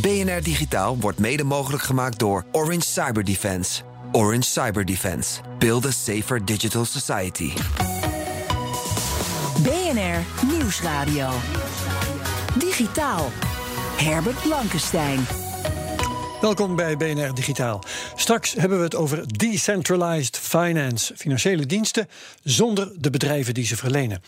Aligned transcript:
BNR 0.00 0.42
Digitaal 0.42 0.96
wordt 0.98 1.18
mede 1.18 1.44
mogelijk 1.44 1.82
gemaakt 1.82 2.18
door 2.18 2.44
Orange 2.52 2.86
Cyber 2.86 3.24
Defense. 3.24 3.82
Orange 4.12 4.42
Cyber 4.42 4.84
Defense. 4.84 5.40
Build 5.58 5.86
a 5.86 5.90
safer 5.90 6.44
digital 6.44 6.84
society. 6.84 7.52
BNR 9.62 10.46
Nieuwsradio. 10.46 11.28
Digitaal. 12.58 13.30
Herbert 13.96 14.42
Blankenstein. 14.42 15.26
Welkom 16.40 16.76
bij 16.76 16.96
BNR 16.96 17.34
Digitaal. 17.34 17.82
Straks 18.14 18.52
hebben 18.52 18.78
we 18.78 18.84
het 18.84 18.94
over 18.94 19.38
decentralized 19.38 20.38
finance, 20.58 21.14
financiële 21.16 21.66
diensten 21.66 22.08
zonder 22.42 22.92
de 22.98 23.10
bedrijven 23.10 23.54
die 23.54 23.66
ze 23.66 23.76
verlenen. 23.76 24.22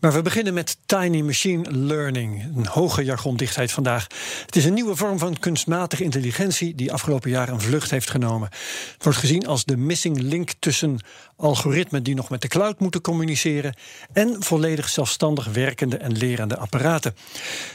Maar 0.00 0.12
we 0.12 0.22
beginnen 0.22 0.54
met 0.54 0.76
tiny 0.86 1.20
machine 1.20 1.70
learning, 1.70 2.56
een 2.56 2.66
hoge 2.66 3.04
jargondichtheid 3.04 3.72
vandaag. 3.72 4.06
Het 4.46 4.56
is 4.56 4.64
een 4.64 4.74
nieuwe 4.74 4.96
vorm 4.96 5.18
van 5.18 5.38
kunstmatige 5.38 6.02
intelligentie 6.02 6.74
die 6.74 6.92
afgelopen 6.92 7.30
jaar 7.30 7.48
een 7.48 7.60
vlucht 7.60 7.90
heeft 7.90 8.10
genomen. 8.10 8.48
Het 8.92 9.04
wordt 9.04 9.18
gezien 9.18 9.46
als 9.46 9.64
de 9.64 9.76
missing 9.76 10.20
link 10.20 10.52
tussen 10.58 10.98
algoritmen 11.36 12.02
die 12.02 12.14
nog 12.14 12.30
met 12.30 12.42
de 12.42 12.48
cloud 12.48 12.78
moeten 12.80 13.00
communiceren 13.00 13.74
en 14.12 14.36
volledig 14.38 14.88
zelfstandig 14.88 15.46
werkende 15.46 15.96
en 15.96 16.16
lerende 16.16 16.56
apparaten. 16.56 17.14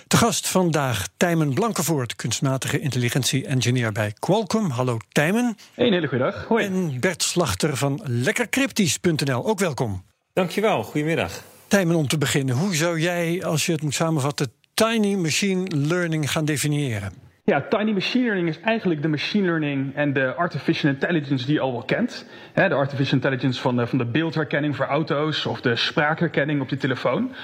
Te 0.07 0.17
gast 0.17 0.47
vandaag 0.47 1.07
Tijmen 1.17 1.53
Blankenvoort, 1.53 2.15
kunstmatige 2.15 2.79
intelligentie-engineer 2.79 3.91
bij 3.91 4.13
Qualcomm. 4.19 4.69
Hallo 4.69 4.97
Tijmen. 5.11 5.57
Een 5.75 5.93
hele 5.93 6.07
goede 6.07 6.23
dag. 6.23 6.45
Hoi. 6.47 6.65
En 6.65 6.99
Bert 6.99 7.23
Slachter 7.23 7.77
van 7.77 7.92
lekkercryptisch.nl. 8.03 9.45
Ook 9.45 9.59
welkom. 9.59 10.03
Dankjewel, 10.33 10.83
goedemiddag. 10.83 11.43
Tijmen, 11.67 11.95
om 11.95 12.07
te 12.07 12.17
beginnen, 12.17 12.55
hoe 12.55 12.75
zou 12.75 12.99
jij, 12.99 13.43
als 13.43 13.65
je 13.65 13.71
het 13.71 13.81
moet 13.81 13.93
samenvatten, 13.93 14.51
tiny 14.73 15.15
machine 15.15 15.67
learning 15.75 16.31
gaan 16.31 16.45
definiëren? 16.45 17.13
Ja, 17.45 17.65
tiny 17.69 17.91
machine 17.91 18.23
learning 18.23 18.47
is 18.47 18.59
eigenlijk 18.59 19.01
de 19.01 19.07
machine 19.07 19.45
learning 19.45 19.95
en 19.95 20.13
de 20.13 20.33
artificial 20.33 20.91
intelligence 20.91 21.45
die 21.45 21.53
je 21.53 21.59
al 21.59 21.71
wel 21.71 21.83
kent. 21.83 22.25
de 22.53 22.73
artificial 22.73 23.13
intelligence 23.13 23.61
van 23.61 23.75
de, 23.75 23.87
van 23.87 23.97
de 23.97 24.05
beeldherkenning 24.05 24.75
voor 24.75 24.85
auto's 24.85 25.45
of 25.45 25.61
de 25.61 25.75
spraakherkenning 25.75 26.61
op 26.61 26.69
je 26.69 26.77
telefoon. 26.77 27.35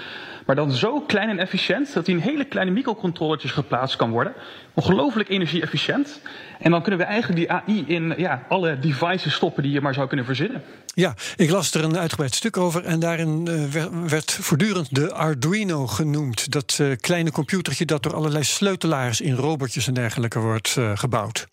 Maar 0.45 0.56
dan 0.56 0.72
zo 0.72 1.02
klein 1.02 1.30
en 1.30 1.40
efficiënt 1.40 1.94
dat 1.94 2.06
hij 2.06 2.16
in 2.16 2.22
hele 2.22 2.45
kleine 2.45 2.72
microcontrollertjes 2.72 3.52
geplaatst 3.52 3.95
kan 3.95 4.12
worden. 4.12 4.34
Ongelooflijk 4.73 5.30
energie-efficiënt. 5.30 6.22
En 6.59 6.72
dan 6.72 6.81
kunnen 6.81 7.00
we 7.00 7.06
eigenlijk 7.06 7.40
die 7.40 7.52
AI 7.52 7.84
in 7.88 8.14
ja, 8.18 8.46
alle 8.48 8.80
devices 8.80 9.34
stoppen 9.34 9.64
die 9.64 9.72
je 9.72 9.81
maar 9.81 9.94
zou 9.94 10.08
kunnen 10.08 10.26
verzinnen. 10.26 10.64
Ja, 10.94 11.14
ik 11.36 11.50
las 11.50 11.73
er 11.73 11.84
een 11.84 11.98
uitgebreid 11.98 12.36
stuk 12.36 12.58
over 12.58 12.86
en 12.86 13.00
daarin 13.00 13.48
uh, 13.50 13.86
werd 14.08 14.31
voortdurend 14.31 14.96
de 14.96 15.14
Arduino 15.14 15.88
genoemd. 15.88 16.52
Dat 16.52 16.78
uh, 16.81 16.96
kleine 16.96 17.31
computertje 17.31 17.86
dat 17.86 18.03
door 18.03 18.16
allerlei 18.16 18.44
sleutelaars 18.44 19.22
in 19.22 19.36
robotjes 19.36 19.88
en 19.88 19.94
dergelijke 19.94 20.40
wordt 20.40 20.76
uh, 20.80 20.92
gebouwd. 20.98 21.48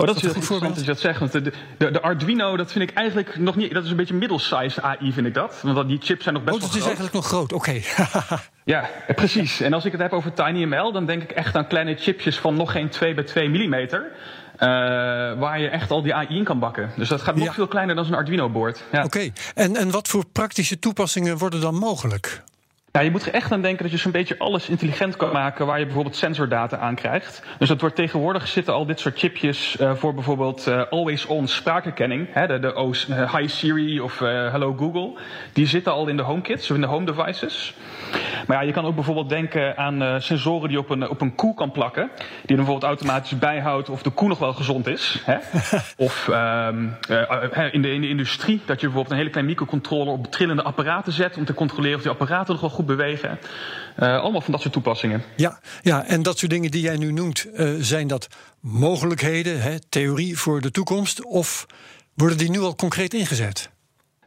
Oh, 0.00 0.06
dat 0.06 0.16
is 0.16 0.22
heel 0.22 0.34
interessant 0.34 0.74
dat 0.74 0.84
je 0.84 0.90
dat 0.90 1.00
zegt. 1.00 1.18
Want 1.18 1.32
de, 1.32 1.42
de, 1.42 1.90
de, 1.90 2.00
Arduino, 2.00 2.56
dat 2.56 2.72
vind 2.72 2.90
ik 2.90 2.96
eigenlijk 2.96 3.38
nog 3.38 3.56
niet. 3.56 3.74
Dat 3.74 3.84
is 3.84 3.90
een 3.90 3.96
beetje 3.96 4.14
middle-size 4.14 4.82
AI, 4.82 5.12
vind 5.12 5.26
ik 5.26 5.34
dat. 5.34 5.60
Want 5.62 5.88
die 5.88 5.98
chips 6.02 6.22
zijn 6.22 6.34
nog 6.34 6.44
best 6.44 6.56
oh, 6.56 6.62
wel 6.62 6.70
groot. 6.70 6.82
groot. 6.82 6.92
is 6.92 6.98
eigenlijk 6.98 7.14
nog 7.14 7.26
groot, 7.26 7.52
oké. 7.52 7.82
Okay. 7.94 8.38
ja, 8.74 8.88
precies. 9.14 9.60
En 9.60 9.72
als 9.72 9.84
ik 9.84 9.92
het 9.92 10.00
heb 10.00 10.12
over 10.12 10.32
TinyML, 10.32 10.92
dan 10.92 11.06
denk 11.06 11.22
ik 11.22 11.30
echt 11.30 11.56
aan 11.56 11.66
kleine 11.66 11.94
chipjes 11.94 12.38
van 12.38 12.56
nog 12.56 12.72
geen 12.72 12.88
2 12.88 13.14
bij 13.14 13.24
2 13.24 13.48
millimeter. 13.48 14.12
Uh, 14.62 14.68
waar 15.38 15.60
je 15.60 15.68
echt 15.68 15.90
al 15.90 16.02
die 16.02 16.14
AI 16.14 16.36
in 16.36 16.44
kan 16.44 16.58
bakken. 16.58 16.90
Dus 16.96 17.08
dat 17.08 17.20
gaat 17.20 17.34
nog 17.34 17.44
ja. 17.44 17.52
veel 17.52 17.66
kleiner 17.66 17.94
dan 17.94 18.04
zo'n 18.04 18.14
Arduino-board. 18.14 18.84
Ja. 18.92 19.04
Oké, 19.04 19.06
okay. 19.06 19.32
en, 19.54 19.76
en 19.76 19.90
wat 19.90 20.08
voor 20.08 20.24
praktische 20.32 20.78
toepassingen 20.78 21.38
worden 21.38 21.60
dan 21.60 21.74
mogelijk? 21.74 22.42
Ja, 22.92 23.00
je 23.00 23.10
moet 23.10 23.26
er 23.26 23.34
echt 23.34 23.52
aan 23.52 23.62
denken 23.62 23.82
dat 23.82 23.92
je 23.92 23.98
zo'n 23.98 24.12
beetje 24.12 24.38
alles 24.38 24.68
intelligent 24.68 25.16
kan 25.16 25.32
maken 25.32 25.66
waar 25.66 25.78
je 25.78 25.84
bijvoorbeeld 25.84 26.16
sensordata 26.16 26.78
aan 26.78 26.94
krijgt. 26.94 27.42
Dus 27.58 27.68
dat 27.68 27.80
wordt 27.80 27.96
tegenwoordig 27.96 28.48
zitten 28.48 28.74
al 28.74 28.86
dit 28.86 29.00
soort 29.00 29.18
chipjes 29.18 29.76
uh, 29.80 29.94
voor 29.94 30.14
bijvoorbeeld 30.14 30.66
uh, 30.68 30.82
always-on 30.90 31.48
spraakherkenning. 31.48 32.28
Hè, 32.30 32.46
de, 32.46 32.58
de 32.58 32.74
OS, 32.74 33.08
uh, 33.08 33.34
Hi 33.34 33.48
Siri 33.48 34.00
of 34.00 34.18
Hello 34.18 34.74
Google. 34.74 35.12
Die 35.52 35.66
zitten 35.66 35.92
al 35.92 36.06
in 36.06 36.16
de 36.16 36.22
HomeKits 36.22 36.70
of 36.70 36.76
in 36.76 36.82
de 36.82 36.86
home 36.86 37.06
devices. 37.06 37.74
Maar 38.46 38.56
ja, 38.56 38.62
je 38.62 38.72
kan 38.72 38.84
ook 38.84 38.94
bijvoorbeeld 38.94 39.28
denken 39.28 39.76
aan 39.76 40.22
sensoren 40.22 40.68
die 40.68 40.78
op 40.78 40.90
een, 40.90 41.08
op 41.08 41.20
een 41.20 41.34
koe 41.34 41.54
kan 41.54 41.70
plakken. 41.70 42.10
Die 42.16 42.56
dan 42.56 42.56
bijvoorbeeld 42.56 42.84
automatisch 42.84 43.38
bijhoudt 43.38 43.88
of 43.88 44.02
de 44.02 44.10
koe 44.10 44.28
nog 44.28 44.38
wel 44.38 44.52
gezond 44.52 44.86
is. 44.86 45.22
Hè? 45.24 45.36
of 46.06 46.28
um, 46.28 46.96
in, 47.70 47.82
de, 47.82 47.92
in 47.92 48.00
de 48.00 48.08
industrie 48.08 48.60
dat 48.64 48.80
je 48.80 48.86
bijvoorbeeld 48.86 49.10
een 49.10 49.16
hele 49.16 49.30
kleine 49.30 49.50
microcontroller 49.50 50.12
op 50.12 50.26
trillende 50.26 50.62
apparaten 50.62 51.12
zet 51.12 51.36
om 51.36 51.44
te 51.44 51.54
controleren 51.54 51.96
of 51.96 52.02
die 52.02 52.10
apparaten 52.10 52.52
nog 52.52 52.60
wel 52.60 52.70
goed 52.70 52.79
bewegen. 52.84 53.38
Uh, 53.98 54.20
allemaal 54.20 54.40
van 54.40 54.52
dat 54.52 54.60
soort 54.60 54.72
toepassingen. 54.72 55.22
Ja, 55.36 55.60
ja, 55.82 56.04
en 56.04 56.22
dat 56.22 56.38
soort 56.38 56.50
dingen 56.50 56.70
die 56.70 56.82
jij 56.82 56.96
nu 56.96 57.12
noemt, 57.12 57.46
uh, 57.54 57.74
zijn 57.80 58.06
dat 58.06 58.28
mogelijkheden, 58.60 59.60
hè, 59.60 59.78
theorie 59.88 60.38
voor 60.38 60.60
de 60.60 60.70
toekomst? 60.70 61.24
Of 61.24 61.66
worden 62.14 62.38
die 62.38 62.50
nu 62.50 62.60
al 62.60 62.74
concreet 62.74 63.14
ingezet? 63.14 63.70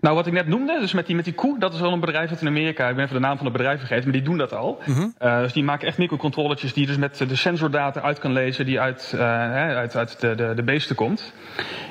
Nou, 0.04 0.16
wat 0.16 0.28
ik 0.28 0.34
net 0.34 0.48
noemde, 0.48 0.80
dus 0.80 0.94
met 0.94 1.06
die, 1.06 1.16
met 1.16 1.26
die 1.26 1.34
koe, 1.34 1.60
dat 1.60 1.74
is 1.74 1.80
wel 1.80 1.92
een 1.92 2.00
bedrijf 2.00 2.30
uit 2.30 2.42
in 2.42 2.48
Amerika. 2.48 2.90
Ik 2.90 2.96
ben 2.96 3.04
even 3.04 3.16
de 3.16 3.22
naam 3.22 3.38
van 3.38 3.46
het 3.46 3.56
bedrijf 3.56 3.80
vergeten, 3.80 4.04
maar 4.04 4.14
die 4.14 4.22
doen 4.22 4.38
dat 4.38 4.54
al. 4.54 4.78
Mhm. 4.80 4.92
Mm 4.92 4.96
-hmm. 4.96 5.16
uh, 5.22 5.40
dus 5.40 5.54
die 5.54 5.64
maken 5.64 5.88
echt 5.88 5.98
microcontrollertjes 5.98 6.74
die 6.74 6.86
dus 6.86 6.98
met 6.98 7.18
de 7.18 7.36
sensordata 7.36 8.02
uit 8.02 8.20
kan 8.20 8.32
lezen 8.32 8.66
die 8.66 8.80
uit, 8.80 9.12
uh, 9.16 9.22
uit, 9.22 9.96
uit 9.96 10.20
de, 10.20 10.36
de, 10.36 10.54
de 10.56 10.64
beesten 10.64 10.96
komt. 10.96 11.34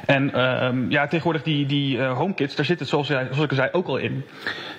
En 0.06 0.30
uh, 0.34 0.90
ja, 0.90 1.06
tegenwoordig 1.06 1.42
die, 1.42 1.66
die 1.66 2.02
HomeKits, 2.02 2.54
daar 2.54 2.64
zit 2.64 2.78
het 2.78 2.88
zoals, 2.88 3.06
zoals 3.06 3.38
ik 3.38 3.50
al 3.50 3.56
zei 3.56 3.68
ook 3.72 3.86
al 3.86 3.96
in. 3.96 4.24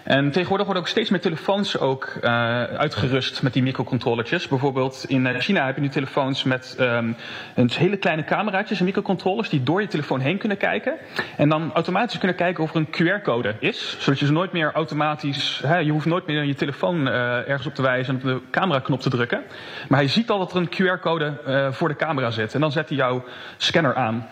En 0.04 0.32
tegenwoordig 0.32 0.66
worden 0.66 0.84
ook 0.84 0.90
steeds 0.90 1.10
meer 1.10 1.22
telefoons 1.22 1.80
ook 1.80 2.14
uh, 2.22 2.24
uitgerust 2.64 3.42
met 3.42 3.54
die 3.54 3.64
microcontrollertjes. 3.64 4.48
Bijvoorbeeld 4.48 5.06
in 5.08 5.42
China 5.42 5.66
heb 5.66 5.76
je 5.76 5.82
nu 5.82 5.90
telefoons 5.90 6.44
met 6.44 6.76
um, 6.80 7.16
een 7.56 7.72
hele 7.74 7.98
kleine 7.98 8.24
cameraatjes 8.24 8.80
en 8.80 8.86
microcontrollers 8.86 9.50
die 9.50 9.64
door 9.64 9.82
je 9.82 9.88
telefoon 9.88 10.20
heen 10.20 10.38
kunnen 10.38 10.58
kijken. 10.58 10.94
En 11.38 11.50
dan 11.50 11.74
automatisch 11.74 12.18
kunnen 12.18 12.38
kijken 12.38 12.64
of 12.64 12.74
er 12.74 12.76
een 12.76 12.88
QR-code 12.88 13.56
is. 13.60 13.98
Zodat 14.00 14.20
je 14.20 14.26
ze 14.26 14.32
nooit 14.32 14.52
meer 14.52 14.72
automatisch, 14.72 15.62
hè, 15.66 15.78
je 15.78 15.92
hoeft 15.92 16.06
nooit 16.06 16.28
meer 16.28 16.44
je 16.44 16.56
telefoon 16.56 17.08
uh, 17.08 17.14
ergens 17.50 17.68
op 17.68 17.76
te 17.76 17.82
wijzen 17.82 18.14
en 18.14 18.22
op 18.22 18.28
de 18.28 18.50
cameraknop 18.52 19.02
te 19.02 19.10
drukken. 19.10 19.44
Maar 19.88 20.00
hij 20.00 20.08
ziet 20.08 20.30
al 20.30 20.40
dat 20.40 20.52
er 20.52 20.58
een 20.58 20.70
QR-code 20.70 21.40
voor 21.72 21.88
de 21.88 21.96
camera 21.96 22.32
zit. 22.32 22.54
En 22.54 22.60
dan 22.60 22.72
zet 22.72 22.90
hij 22.90 22.98
jouw 22.98 23.24
scanner 23.58 23.96
aan. 23.96 24.28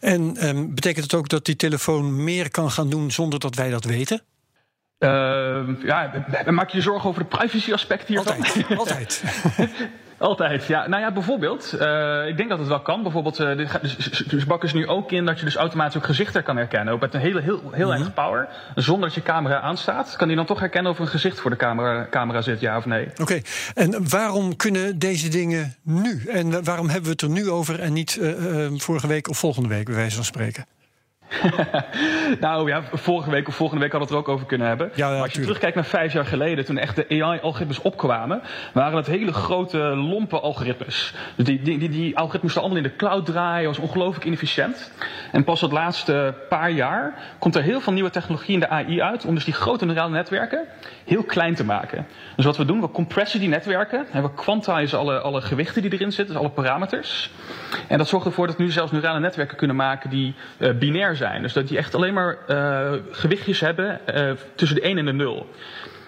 En 0.00 0.48
um, 0.48 0.74
betekent 0.74 1.04
het 1.04 1.14
ook 1.14 1.28
dat 1.28 1.44
die 1.44 1.56
telefoon 1.56 2.24
meer 2.24 2.50
kan 2.50 2.70
gaan 2.70 2.90
doen 2.90 3.10
zonder 3.10 3.40
dat 3.40 3.54
wij 3.54 3.70
dat 3.70 3.84
weten? 3.84 4.22
Uh, 5.04 5.84
ja, 5.84 6.10
maak 6.46 6.70
je 6.70 6.76
je 6.76 6.82
zorgen 6.82 7.08
over 7.08 7.22
de 7.22 7.28
privacy 7.36 7.72
aspect 7.72 8.08
hiervan? 8.08 8.36
Altijd, 8.36 8.78
altijd. 8.78 9.22
Altijd, 10.18 10.66
ja. 10.66 10.88
Nou 10.88 11.02
ja, 11.02 11.12
bijvoorbeeld, 11.12 11.74
uh, 11.80 12.28
ik 12.28 12.36
denk 12.36 12.48
dat 12.48 12.58
het 12.58 12.68
wel 12.68 12.80
kan. 12.80 13.02
Bijvoorbeeld, 13.02 13.40
uh, 13.40 13.56
dit, 13.56 14.30
dus 14.30 14.46
bakken 14.46 14.68
ze 14.68 14.76
nu 14.76 14.86
ook 14.88 15.12
in 15.12 15.24
dat 15.24 15.38
je 15.38 15.44
dus 15.44 15.56
automatisch 15.56 15.96
ook 15.96 16.04
gezichten 16.04 16.42
kan 16.42 16.56
herkennen. 16.56 16.94
Ook 16.94 17.00
met 17.00 17.14
een 17.14 17.20
hele, 17.20 17.40
heel, 17.40 17.60
heel 17.60 17.70
Mhm. 17.78 17.88
weinig 17.88 18.14
power. 18.14 18.48
Zonder 18.74 19.04
dat 19.08 19.14
je 19.14 19.22
camera 19.22 19.60
aanstaat, 19.60 20.16
kan 20.16 20.26
die 20.28 20.36
dan 20.36 20.46
toch 20.46 20.60
herkennen 20.60 20.92
of 20.92 20.98
er 20.98 21.04
een 21.04 21.10
gezicht 21.10 21.40
voor 21.40 21.50
de 21.50 21.56
camera, 21.56 22.06
camera 22.10 22.42
zit, 22.42 22.60
ja 22.60 22.76
of 22.76 22.84
nee. 22.84 23.06
Oké, 23.10 23.22
okay. 23.22 23.42
en 23.74 24.08
waarom 24.08 24.56
kunnen 24.56 24.98
deze 24.98 25.28
dingen 25.28 25.74
nu? 25.82 26.22
En 26.26 26.64
waarom 26.64 26.86
hebben 26.86 27.04
we 27.04 27.10
het 27.10 27.20
er 27.22 27.30
nu 27.30 27.50
over 27.50 27.80
en 27.80 27.92
niet 27.92 28.18
uh, 28.20 28.66
vorige 28.76 29.06
week 29.06 29.28
of 29.28 29.38
volgende 29.38 29.68
week, 29.68 29.84
bij 29.84 29.94
wijze 29.94 30.16
van 30.16 30.24
spreken? 30.24 30.64
nou 32.40 32.68
ja, 32.68 32.82
vorige 32.92 33.30
week 33.30 33.48
of 33.48 33.54
volgende 33.54 33.82
week 33.82 33.92
hadden 33.92 34.10
we 34.10 34.14
het 34.14 34.24
er 34.24 34.30
ook 34.30 34.34
over 34.36 34.46
kunnen 34.46 34.66
hebben. 34.66 34.90
Ja, 34.94 35.06
ja, 35.06 35.12
maar 35.12 35.22
als 35.22 35.32
je 35.32 35.38
tuurlijk. 35.38 35.58
terugkijkt 35.58 35.74
naar 35.74 36.00
vijf 36.00 36.12
jaar 36.12 36.26
geleden, 36.26 36.64
toen 36.64 36.78
echt 36.78 36.96
de 36.96 37.06
AI-algoritmes 37.08 37.82
opkwamen, 37.82 38.42
waren 38.72 38.96
het 38.96 39.06
hele 39.06 39.32
grote, 39.32 39.78
lompe 39.78 40.40
algoritmes. 40.40 41.14
Dus 41.36 41.44
die, 41.44 41.62
die, 41.62 41.78
die, 41.78 41.88
die 41.88 42.16
algoritmes 42.16 42.42
moesten 42.42 42.60
allemaal 42.62 42.78
in 42.78 42.90
de 42.90 42.96
cloud 42.96 43.26
draaien, 43.26 43.68
was 43.68 43.78
ongelooflijk 43.78 44.24
inefficiënt. 44.24 44.92
En 45.32 45.44
pas 45.44 45.60
het 45.60 45.72
laatste 45.72 46.34
paar 46.48 46.70
jaar 46.70 47.14
komt 47.38 47.56
er 47.56 47.62
heel 47.62 47.80
veel 47.80 47.92
nieuwe 47.92 48.10
technologie 48.10 48.54
in 48.54 48.60
de 48.60 48.68
AI 48.68 49.02
uit, 49.02 49.24
om 49.24 49.34
dus 49.34 49.44
die 49.44 49.54
grote 49.54 49.84
neurale 49.84 50.10
netwerken 50.10 50.64
heel 51.04 51.22
klein 51.22 51.54
te 51.54 51.64
maken. 51.64 52.06
Dus 52.36 52.44
wat 52.44 52.56
we 52.56 52.64
doen, 52.64 52.80
we 52.80 52.90
compressen 52.90 53.40
die 53.40 53.48
netwerken 53.48 54.06
en 54.12 54.22
we 54.22 54.34
quantizen 54.34 54.98
alle, 54.98 55.20
alle 55.20 55.40
gewichten 55.40 55.82
die 55.82 55.92
erin 55.92 56.12
zitten, 56.12 56.34
dus 56.34 56.42
alle 56.44 56.52
parameters. 56.52 57.30
En 57.88 57.98
dat 57.98 58.08
zorgt 58.08 58.26
ervoor 58.26 58.46
dat 58.46 58.58
nu 58.58 58.70
zelfs 58.70 58.92
neurale 58.92 59.20
netwerken 59.20 59.56
kunnen 59.56 59.76
maken 59.76 60.10
die 60.10 60.34
uh, 60.58 60.70
binair 60.78 61.16
zijn. 61.16 61.23
Dus 61.42 61.52
dat 61.52 61.68
die 61.68 61.78
echt 61.78 61.94
alleen 61.94 62.14
maar 62.14 62.38
uh, 62.48 62.92
gewichtjes 63.10 63.60
hebben 63.60 64.00
uh, 64.14 64.30
tussen 64.54 64.76
de 64.76 64.82
1 64.82 64.98
en 64.98 65.04
de 65.04 65.12
0. 65.12 65.46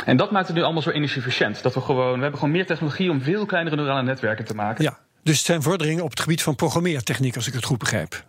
En 0.04 0.16
dat 0.16 0.30
maakt 0.30 0.46
het 0.46 0.56
nu 0.56 0.62
allemaal 0.62 0.82
zo 0.82 0.90
energie-efficiënt. 0.90 1.62
Dat 1.62 1.74
we 1.74 1.80
gewoon, 1.80 2.14
we 2.14 2.20
hebben 2.20 2.38
gewoon 2.38 2.54
meer 2.54 2.66
technologie 2.66 3.10
om 3.10 3.22
veel 3.22 3.46
kleinere 3.46 3.76
neurale 3.76 4.02
netwerken 4.02 4.44
te 4.44 4.54
maken. 4.54 4.84
Ja. 4.84 4.98
Dus 5.22 5.36
het 5.36 5.46
zijn 5.46 5.62
vorderingen 5.62 6.04
op 6.04 6.10
het 6.10 6.20
gebied 6.20 6.42
van 6.42 6.54
programmeertechniek, 6.54 7.36
als 7.36 7.46
ik 7.46 7.54
het 7.54 7.64
goed 7.64 7.78
begrijp. 7.78 8.24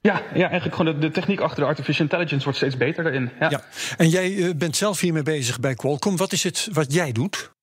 Ja, 0.00 0.22
ja 0.34 0.48
eigenlijk 0.48 0.74
gewoon 0.76 0.94
de, 0.94 0.98
de, 0.98 1.10
techniek 1.10 1.40
achter 1.40 1.60
de 1.60 1.68
artificial 1.68 2.04
intelligence 2.04 2.44
wordt 2.44 2.58
steeds 2.58 2.76
beter 2.76 3.02
daarin. 3.02 3.30
Ja. 3.40 3.50
ja. 3.50 3.60
En 3.96 4.08
jij 4.08 4.36
eh, 4.36 4.54
bent 4.54 4.76
zelf 4.76 5.00
hiermee 5.00 5.22
bezig 5.22 5.60
bij 5.60 5.74
Qualcomm. 5.74 6.16
Wat 6.16 6.32
is 6.32 6.42
het 6.42 6.68
wat 6.72 6.92
jij 6.92 7.12
doet? 7.12 7.54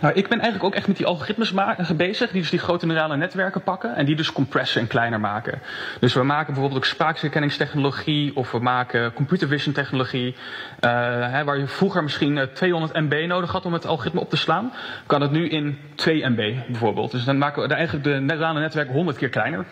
Nou, 0.00 0.14
ik 0.14 0.28
ben 0.28 0.40
eigenlijk 0.40 0.64
ook 0.64 0.74
echt 0.74 0.86
met 0.86 0.96
die 0.96 1.06
algoritmes 1.06 1.52
bezig, 1.96 2.30
die 2.30 2.40
dus 2.40 2.50
die 2.50 2.58
grote 2.58 2.86
neurale 2.86 3.16
netwerken 3.16 3.62
pakken 3.62 3.96
en 3.96 4.04
die 4.04 4.16
dus 4.16 4.32
compressen 4.32 4.80
en 4.80 4.86
kleiner 4.86 5.20
maken. 5.20 5.60
Dus 6.00 6.14
we 6.14 6.22
maken 6.22 6.52
bijvoorbeeld 6.52 6.80
ook 6.80 6.86
spraakherkenningstechnologie 6.86 8.36
of 8.36 8.50
we 8.50 8.58
maken 8.58 9.12
computer 9.12 9.48
vision 9.48 9.74
technologie. 9.74 10.34
Uh, 10.80 10.90
hè, 11.32 11.44
waar 11.44 11.58
je 11.58 11.66
vroeger 11.66 12.02
misschien 12.02 12.48
200 12.54 12.92
eh, 12.92 13.02
MB 13.02 13.26
nodig 13.26 13.52
had 13.52 13.64
om 13.64 13.72
het 13.72 13.86
algoritme 13.86 14.20
op 14.20 14.30
te 14.30 14.36
slaan, 14.36 14.72
kan 15.06 15.20
het 15.20 15.30
nu 15.30 15.48
in 15.48 15.78
2 15.94 16.28
MB 16.28 16.54
bijvoorbeeld. 16.66 17.10
Dus 17.10 17.24
dan 17.24 17.38
maken 17.38 17.68
we 17.68 17.74
eigenlijk 17.74 18.04
de 18.04 18.20
neurale 18.20 18.60
netwerken 18.60 18.94
100 18.94 19.16
keer 19.16 19.28
kleiner. 19.28 19.64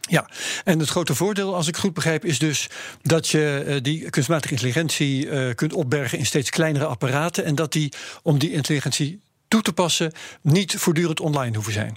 Ja, 0.00 0.28
en 0.64 0.78
het 0.78 0.88
grote 0.88 1.14
voordeel, 1.14 1.54
als 1.54 1.68
ik 1.68 1.76
goed 1.76 1.94
begrijp, 1.94 2.24
is 2.24 2.38
dus 2.38 2.68
dat 3.02 3.28
je 3.28 3.64
uh, 3.66 3.74
die 3.82 4.10
kunstmatige 4.10 4.52
intelligentie 4.52 5.54
kunt 5.54 5.72
opbergen 5.72 6.18
in 6.18 6.26
steeds 6.26 6.50
kleinere 6.50 6.86
apparaten. 6.86 7.44
En 7.44 7.54
dat 7.54 7.72
die, 7.72 7.92
om 8.22 8.38
die 8.38 8.52
intelligentie 8.52 9.20
toe 9.48 9.62
te 9.62 9.72
passen, 9.72 10.12
niet 10.42 10.76
voortdurend 10.76 11.20
online 11.20 11.54
hoeven 11.54 11.72
zijn. 11.72 11.96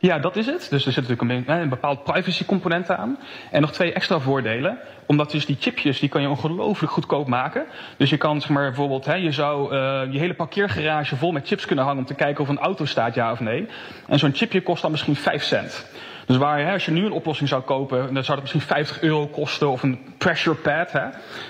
Ja, 0.00 0.18
dat 0.18 0.36
is 0.36 0.46
het. 0.46 0.66
Dus 0.70 0.86
er 0.86 0.92
zit 0.92 1.08
natuurlijk 1.08 1.48
een, 1.48 1.60
een 1.60 1.68
bepaald 1.68 2.04
privacy 2.04 2.44
component 2.44 2.90
aan. 2.90 3.18
En 3.50 3.60
nog 3.60 3.72
twee 3.72 3.92
extra 3.92 4.18
voordelen. 4.18 4.78
Omdat 5.06 5.30
dus 5.30 5.46
die 5.46 5.56
chipjes, 5.60 5.98
die 5.98 6.08
kan 6.08 6.22
je 6.22 6.28
ongelooflijk 6.28 6.92
goedkoop 6.92 7.26
maken. 7.26 7.66
Dus 7.96 8.10
je 8.10 8.16
kan 8.16 8.40
zeg 8.40 8.50
maar 8.50 8.66
bijvoorbeeld, 8.66 9.04
hè, 9.04 9.14
je 9.14 9.32
zou 9.32 9.74
uh, 9.74 10.02
je 10.12 10.18
hele 10.18 10.34
parkeergarage 10.34 11.16
vol 11.16 11.32
met 11.32 11.46
chips 11.46 11.66
kunnen 11.66 11.84
hangen 11.84 12.00
om 12.00 12.06
te 12.06 12.14
kijken 12.14 12.42
of 12.42 12.48
een 12.48 12.58
auto 12.58 12.84
staat, 12.84 13.14
ja 13.14 13.32
of 13.32 13.40
nee. 13.40 13.66
En 14.06 14.18
zo'n 14.18 14.34
chipje 14.34 14.62
kost 14.62 14.82
dan 14.82 14.90
misschien 14.90 15.16
5 15.16 15.42
cent. 15.42 15.86
Dus 16.26 16.36
waar, 16.36 16.58
hè, 16.58 16.72
als 16.72 16.84
je 16.84 16.90
nu 16.90 17.04
een 17.04 17.12
oplossing 17.12 17.48
zou 17.48 17.62
kopen, 17.62 18.14
dan 18.14 18.24
zou 18.24 18.38
het 18.38 18.40
misschien 18.40 18.76
50 18.76 19.02
euro 19.02 19.26
kosten 19.26 19.70
of 19.70 19.82
een 19.82 19.98
pressure 20.18 20.56
pad. 20.56 20.92
Hè. 20.92 21.00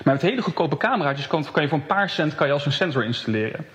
Maar 0.03 0.13
met 0.13 0.21
hele 0.21 0.41
goedkope 0.41 0.77
camera's 0.77 1.27
kan, 1.27 1.45
kan 1.51 1.63
je 1.63 1.69
voor 1.69 1.77
een 1.77 1.85
paar 1.85 2.09
cent 2.09 2.35
kan 2.35 2.47
je 2.47 2.53
als 2.53 2.65
een 2.65 2.71
sensor 2.71 3.05
installeren. 3.05 3.65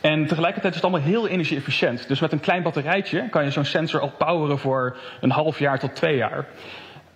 En 0.00 0.26
tegelijkertijd 0.26 0.74
is 0.74 0.80
het 0.80 0.90
allemaal 0.90 1.10
heel 1.10 1.28
energie-efficiënt. 1.28 2.08
Dus 2.08 2.20
met 2.20 2.32
een 2.32 2.40
klein 2.40 2.62
batterijtje 2.62 3.28
kan 3.28 3.44
je 3.44 3.50
zo'n 3.50 3.64
sensor 3.64 4.00
al 4.00 4.12
poweren 4.18 4.58
voor 4.58 4.96
een 5.20 5.30
half 5.30 5.58
jaar 5.58 5.78
tot 5.78 5.94
twee 5.94 6.16
jaar. 6.16 6.46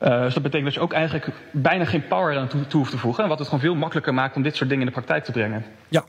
Uh, 0.02 0.22
dus 0.22 0.34
dat 0.34 0.42
betekent 0.42 0.64
dat 0.64 0.74
je 0.74 0.80
ook 0.80 0.92
eigenlijk 0.92 1.28
bijna 1.50 1.84
geen 1.84 2.06
power 2.06 2.38
aan 2.38 2.48
toe, 2.48 2.66
toe 2.66 2.78
hoeft 2.78 2.90
te 2.90 2.98
voegen. 2.98 3.28
Wat 3.28 3.38
het 3.38 3.48
gewoon 3.48 3.62
veel 3.62 3.74
makkelijker 3.74 4.14
maakt 4.14 4.36
om 4.36 4.42
dit 4.42 4.56
soort 4.56 4.68
dingen 4.68 4.86
in 4.86 4.92
de 4.92 5.00
praktijk 5.00 5.24
te 5.24 5.32
brengen. 5.32 5.64
Ja, 5.88 6.04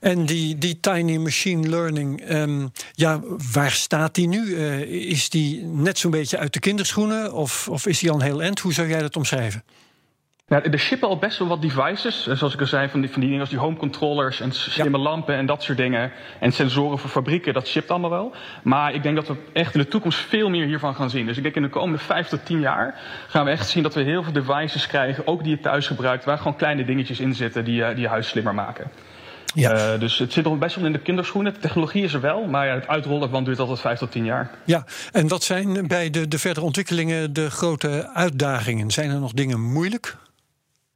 en 0.00 0.26
die, 0.26 0.58
die 0.58 0.80
tiny 0.80 1.16
machine 1.16 1.68
learning, 1.68 2.30
um, 2.30 2.72
ja, 2.92 3.20
waar 3.52 3.70
staat 3.70 4.14
die 4.14 4.28
nu? 4.28 4.44
Uh, 4.44 4.80
is 5.10 5.30
die 5.30 5.64
net 5.64 5.98
zo'n 5.98 6.10
beetje 6.10 6.38
uit 6.38 6.52
de 6.52 6.60
kinderschoenen 6.60 7.32
of, 7.32 7.68
of 7.68 7.86
is 7.86 7.98
die 7.98 8.10
al 8.10 8.16
een 8.16 8.22
heel 8.22 8.42
end? 8.42 8.60
Hoe 8.60 8.72
zou 8.72 8.88
jij 8.88 9.00
dat 9.00 9.16
omschrijven? 9.16 9.62
Ja, 10.50 10.62
er 10.62 10.78
shippen 10.78 11.08
al 11.08 11.16
best 11.16 11.38
wel 11.38 11.48
wat 11.48 11.62
devices, 11.62 12.26
eh, 12.26 12.36
zoals 12.36 12.54
ik 12.54 12.60
al 12.60 12.66
zei, 12.66 12.88
van 12.88 13.00
die, 13.00 13.10
van 13.10 13.20
die 13.20 13.28
dingen 13.28 13.40
als 13.40 13.50
die 13.50 13.58
home 13.58 13.76
controllers 13.76 14.40
en 14.40 14.52
slimme 14.52 14.98
ja. 14.98 15.04
lampen 15.04 15.34
en 15.34 15.46
dat 15.46 15.62
soort 15.62 15.78
dingen. 15.78 16.12
En 16.38 16.52
sensoren 16.52 16.98
voor 16.98 17.10
fabrieken, 17.10 17.54
dat 17.54 17.66
shipt 17.66 17.90
allemaal 17.90 18.10
wel. 18.10 18.34
Maar 18.62 18.94
ik 18.94 19.02
denk 19.02 19.16
dat 19.16 19.28
we 19.28 19.34
echt 19.52 19.74
in 19.74 19.80
de 19.80 19.88
toekomst 19.88 20.18
veel 20.18 20.50
meer 20.50 20.66
hiervan 20.66 20.94
gaan 20.94 21.10
zien. 21.10 21.26
Dus 21.26 21.36
ik 21.36 21.42
denk 21.42 21.54
in 21.54 21.62
de 21.62 21.68
komende 21.68 21.98
vijf 21.98 22.28
tot 22.28 22.44
tien 22.44 22.60
jaar 22.60 23.00
gaan 23.28 23.44
we 23.44 23.50
echt 23.50 23.68
zien 23.68 23.82
dat 23.82 23.94
we 23.94 24.02
heel 24.02 24.22
veel 24.22 24.32
devices 24.32 24.86
krijgen, 24.86 25.26
ook 25.26 25.42
die 25.42 25.50
je 25.50 25.60
thuis 25.60 25.86
gebruikt, 25.86 26.24
waar 26.24 26.38
gewoon 26.38 26.56
kleine 26.56 26.84
dingetjes 26.84 27.20
in 27.20 27.34
zitten 27.34 27.64
die, 27.64 27.94
die 27.94 28.00
je 28.00 28.08
huis 28.08 28.28
slimmer 28.28 28.54
maken. 28.54 28.90
Ja. 29.54 29.92
Uh, 29.92 30.00
dus 30.00 30.18
het 30.18 30.32
zit 30.32 30.44
nog 30.44 30.58
best 30.58 30.76
wel 30.76 30.84
in 30.84 30.92
de 30.92 30.98
kinderschoenen. 30.98 31.54
De 31.54 31.60
technologie 31.60 32.04
is 32.04 32.12
er 32.12 32.20
wel, 32.20 32.46
maar 32.46 32.66
ja, 32.66 32.74
het 32.74 32.88
uitrollen 32.88 33.22
ervan 33.22 33.44
duurt 33.44 33.58
altijd 33.58 33.80
vijf 33.80 33.98
tot 33.98 34.10
tien 34.10 34.24
jaar. 34.24 34.50
Ja, 34.64 34.84
en 35.12 35.28
wat 35.28 35.42
zijn 35.42 35.86
bij 35.86 36.10
de, 36.10 36.28
de 36.28 36.38
verdere 36.38 36.66
ontwikkelingen 36.66 37.32
de 37.32 37.50
grote 37.50 38.10
uitdagingen? 38.14 38.90
Zijn 38.90 39.10
er 39.10 39.20
nog 39.20 39.32
dingen 39.32 39.60
moeilijk? 39.60 40.16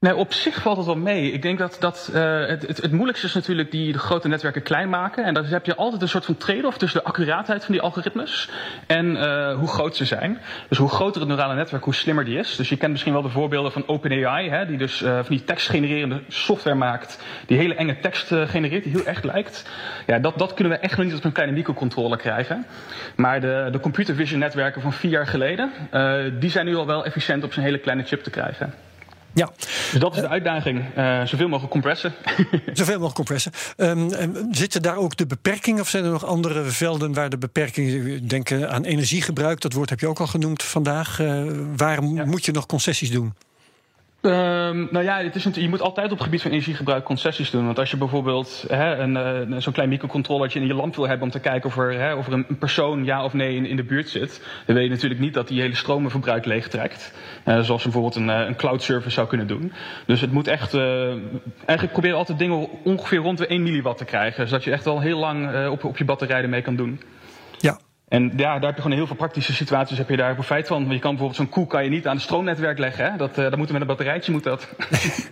Nee, 0.05 0.17
op 0.17 0.33
zich 0.33 0.63
valt 0.63 0.77
het 0.77 0.87
wel 0.87 0.97
mee. 0.97 1.33
Ik 1.33 1.43
denk 1.43 1.59
dat, 1.59 1.77
dat 1.81 2.11
uh, 2.15 2.47
het, 2.47 2.67
het, 2.67 2.83
het, 2.83 2.93
moeilijkste 2.93 3.27
is 3.27 3.35
natuurlijk 3.35 3.71
die 3.71 3.93
de 3.93 3.99
grote 3.99 4.29
netwerken 4.29 4.63
klein 4.63 4.89
maken. 4.89 5.25
En 5.25 5.35
dan 5.35 5.45
heb 5.45 5.67
je 5.67 5.75
altijd 5.75 6.03
een 6.03 6.09
soort 6.09 6.25
van 6.25 6.37
trade-off 6.37 6.79
tussen 6.79 7.01
de 7.01 7.07
accuraatheid 7.07 7.65
van 7.65 7.75
die 7.75 7.83
algoritmes 7.83 8.51
en 8.87 9.07
uh, 9.07 9.55
hoe 9.59 9.69
groot 9.69 9.97
ze 9.97 10.05
zijn. 10.05 10.39
Dus 10.69 10.79
hoe 10.79 10.89
groter 10.89 11.21
het 11.21 11.29
neurale 11.29 11.55
netwerk, 11.55 11.85
hoe 11.85 11.95
slimmer 11.95 12.25
die 12.25 12.39
is. 12.39 12.57
Dus 12.57 12.69
je 12.69 12.77
kent 12.77 12.91
misschien 12.93 13.13
wel 13.13 13.23
de 13.23 13.29
voorbeelden 13.29 13.73
van 13.73 13.89
OpenAI, 13.89 14.49
hè, 14.49 14.67
die 14.67 14.79
dus 14.79 15.03
uh, 15.03 15.15
van 15.15 15.37
die 15.37 15.45
tekstgenererende 15.45 16.21
software 16.29 16.77
maakt, 16.77 17.23
die 17.47 17.59
hele 17.59 17.75
enge 17.75 18.01
tekst 18.01 18.27
genereert, 18.27 18.83
die 18.83 18.93
heel 18.93 19.05
echt 19.05 19.25
lijkt. 19.25 19.71
Ja, 20.07 20.19
dat, 20.19 20.39
dat 20.39 20.55
kunnen 20.55 20.73
we 20.73 20.79
echt 20.79 20.97
nog 20.97 21.07
niet 21.07 21.17
op 21.17 21.25
een 21.25 21.33
kleine 21.33 21.55
microcontroller 21.55 22.19
krijgen. 22.19 22.67
Maar 23.17 23.41
de, 23.41 23.69
de 23.73 23.81
computer 23.81 24.15
vision 24.15 24.39
netwerken 24.39 24.83
van 24.83 24.93
vier 24.93 25.11
jaar 25.11 25.27
geleden, 25.27 25.71
die 26.41 26.51
zijn 26.51 26.67
nu 26.67 26.77
al 26.77 26.87
wel 26.87 27.05
efficiënt 27.05 27.45
op 27.45 27.53
zo'n 27.53 27.63
hele 27.63 27.79
kleine 27.79 28.05
chip 28.05 28.23
te 28.23 28.31
krijgen. 28.31 28.75
Ja. 29.35 29.51
Dus 29.57 30.01
dat 30.01 30.15
is 30.15 30.21
de 30.21 30.29
uitdaging. 30.29 30.85
Uh, 30.97 31.25
zoveel 31.25 31.49
mogelijk 31.49 31.73
compressen. 31.73 32.13
zoveel 32.73 32.95
mogelijk 32.95 33.15
compressen. 33.15 33.53
Um, 33.77 34.09
zitten 34.51 34.83
daar 34.83 34.97
ook 34.97 35.17
de 35.17 35.27
beperkingen 35.27 35.81
of 35.81 35.89
zijn 35.89 36.05
er 36.05 36.11
nog 36.11 36.25
andere 36.25 36.63
velden 36.63 37.13
waar 37.13 37.31
de 37.31 37.39
beperkingen, 37.39 38.29
denken 38.29 38.71
aan 38.71 38.85
energiegebruik, 38.85 39.61
dat 39.61 39.73
woord 39.73 39.91
heb 39.91 40.01
je 40.01 40.07
ook 40.07 40.21
al 40.21 40.27
genoemd 40.27 40.63
vandaag. 40.63 41.21
Uh, 41.21 41.43
waar 41.77 42.05
ja. 42.05 42.25
moet 42.25 42.45
je 42.45 42.53
nog 42.53 42.67
concessies 42.67 43.11
doen? 43.11 43.35
Um, 44.27 44.89
nou 44.91 45.05
ja, 45.05 45.23
het 45.23 45.35
is 45.35 45.45
je 45.53 45.69
moet 45.69 45.81
altijd 45.81 46.07
op 46.07 46.13
het 46.13 46.23
gebied 46.23 46.43
van 46.43 46.51
energiegebruik 46.51 47.05
concessies 47.05 47.51
doen. 47.51 47.65
Want 47.65 47.79
als 47.79 47.91
je 47.91 47.97
bijvoorbeeld 47.97 48.65
hè, 48.69 48.97
een, 48.97 49.51
uh, 49.51 49.59
zo'n 49.59 49.73
klein 49.73 49.89
microcontrollertje 49.89 50.61
in 50.61 50.67
je 50.67 50.75
lamp 50.75 50.97
wil 50.97 51.07
hebben 51.07 51.27
om 51.27 51.33
te 51.33 51.41
kijken 51.41 51.69
of 51.69 51.79
er, 51.79 52.01
hè, 52.01 52.15
of 52.15 52.27
er 52.27 52.33
een 52.33 52.59
persoon 52.59 53.05
ja 53.05 53.25
of 53.25 53.33
nee 53.33 53.69
in, 53.69 53.77
de 53.77 53.85
buurt 53.85 54.09
zit, 54.09 54.43
dan 54.67 54.75
weet 54.75 54.85
je 54.85 54.91
natuurlijk 54.91 55.21
niet 55.21 55.35
dat 55.35 55.49
die 55.49 55.61
hele 55.61 55.75
stromenverbruik 55.75 56.45
leegtrekt. 56.45 57.15
Uh, 57.45 57.61
zoals 57.61 57.83
bijvoorbeeld 57.83 58.15
een, 58.15 58.29
een 58.29 58.57
cloud 58.57 58.83
service 58.83 59.11
zou 59.11 59.27
kunnen 59.27 59.47
doen. 59.47 59.73
Dus 60.07 60.21
het 60.21 60.33
moet 60.33 60.47
echt, 60.47 60.75
eigenlijk 61.65 61.93
proberen 61.93 62.17
altijd 62.17 62.39
dingen 62.39 62.69
ongeveer 62.85 63.19
rond 63.19 63.39
de 63.39 63.47
1 63.47 63.63
milliwatt 63.63 63.99
te 63.99 64.05
krijgen. 64.05 64.49
Zodat 64.49 64.65
je 64.65 64.71
echt 64.71 64.85
wel 64.85 65.01
heel 65.01 65.19
lang 65.19 65.69
op, 65.69 65.85
op 65.85 65.97
je 65.97 66.05
batterij 66.05 66.43
ermee 66.43 66.63
kan 66.63 66.77
doen. 66.77 67.01
En 68.09 68.33
ja, 68.37 68.53
daar 68.53 68.67
heb 68.67 68.75
je 68.75 68.83
gewoon 68.83 68.97
heel 68.97 69.07
veel 69.07 69.17
praktische 69.17 69.53
situaties 69.53 69.99
heb 69.99 70.09
je 70.09 70.17
daar 70.17 70.35
profijt 70.35 70.67
van. 70.67 70.81
Je 70.83 70.99
kan 70.99 71.11
bijvoorbeeld 71.11 71.37
zo'n 71.37 71.49
koe 71.49 71.67
kan 71.67 71.85
je 71.85 71.91
niet 71.91 72.07
aan 72.07 72.15
het 72.15 72.25
stroomnetwerk 72.25 72.79
leggen. 72.79 73.11
Hè? 73.11 73.17
Dat, 73.17 73.39
uh, 73.39 73.45
dat 73.45 73.57
moet 73.57 73.73
met 73.73 73.81
een 73.81 73.87
batterijtje 73.87 74.33
moet 74.33 74.43
dat. 74.43 74.69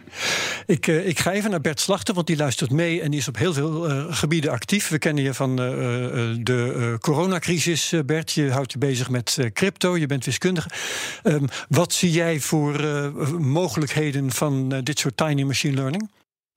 ik, 0.66 0.86
uh, 0.86 1.06
ik 1.06 1.18
ga 1.18 1.32
even 1.32 1.50
naar 1.50 1.60
Bert 1.60 1.80
Slachter, 1.80 2.14
want 2.14 2.26
die 2.26 2.36
luistert 2.36 2.70
mee 2.70 3.00
en 3.00 3.10
die 3.10 3.20
is 3.20 3.28
op 3.28 3.36
heel 3.36 3.52
veel 3.52 3.90
uh, 3.90 4.04
gebieden 4.08 4.50
actief. 4.50 4.88
We 4.88 4.98
kennen 4.98 5.24
je 5.24 5.34
van 5.34 5.56
de 5.56 6.96
coronacrisis, 7.00 7.94
Bert. 8.06 8.32
Je 8.32 8.50
houdt 8.50 8.72
je 8.72 8.78
bezig 8.78 9.10
met 9.10 9.38
crypto, 9.52 9.96
je 9.96 10.06
bent 10.06 10.24
wiskundige. 10.24 10.68
Um, 11.22 11.48
wat 11.68 11.92
zie 11.92 12.10
jij 12.10 12.40
voor 12.40 12.80
mogelijkheden 13.38 14.30
van 14.30 14.68
dit 14.68 14.98
soort 14.98 15.16
tiny 15.16 15.42
machine 15.42 15.74
learning? 15.74 16.08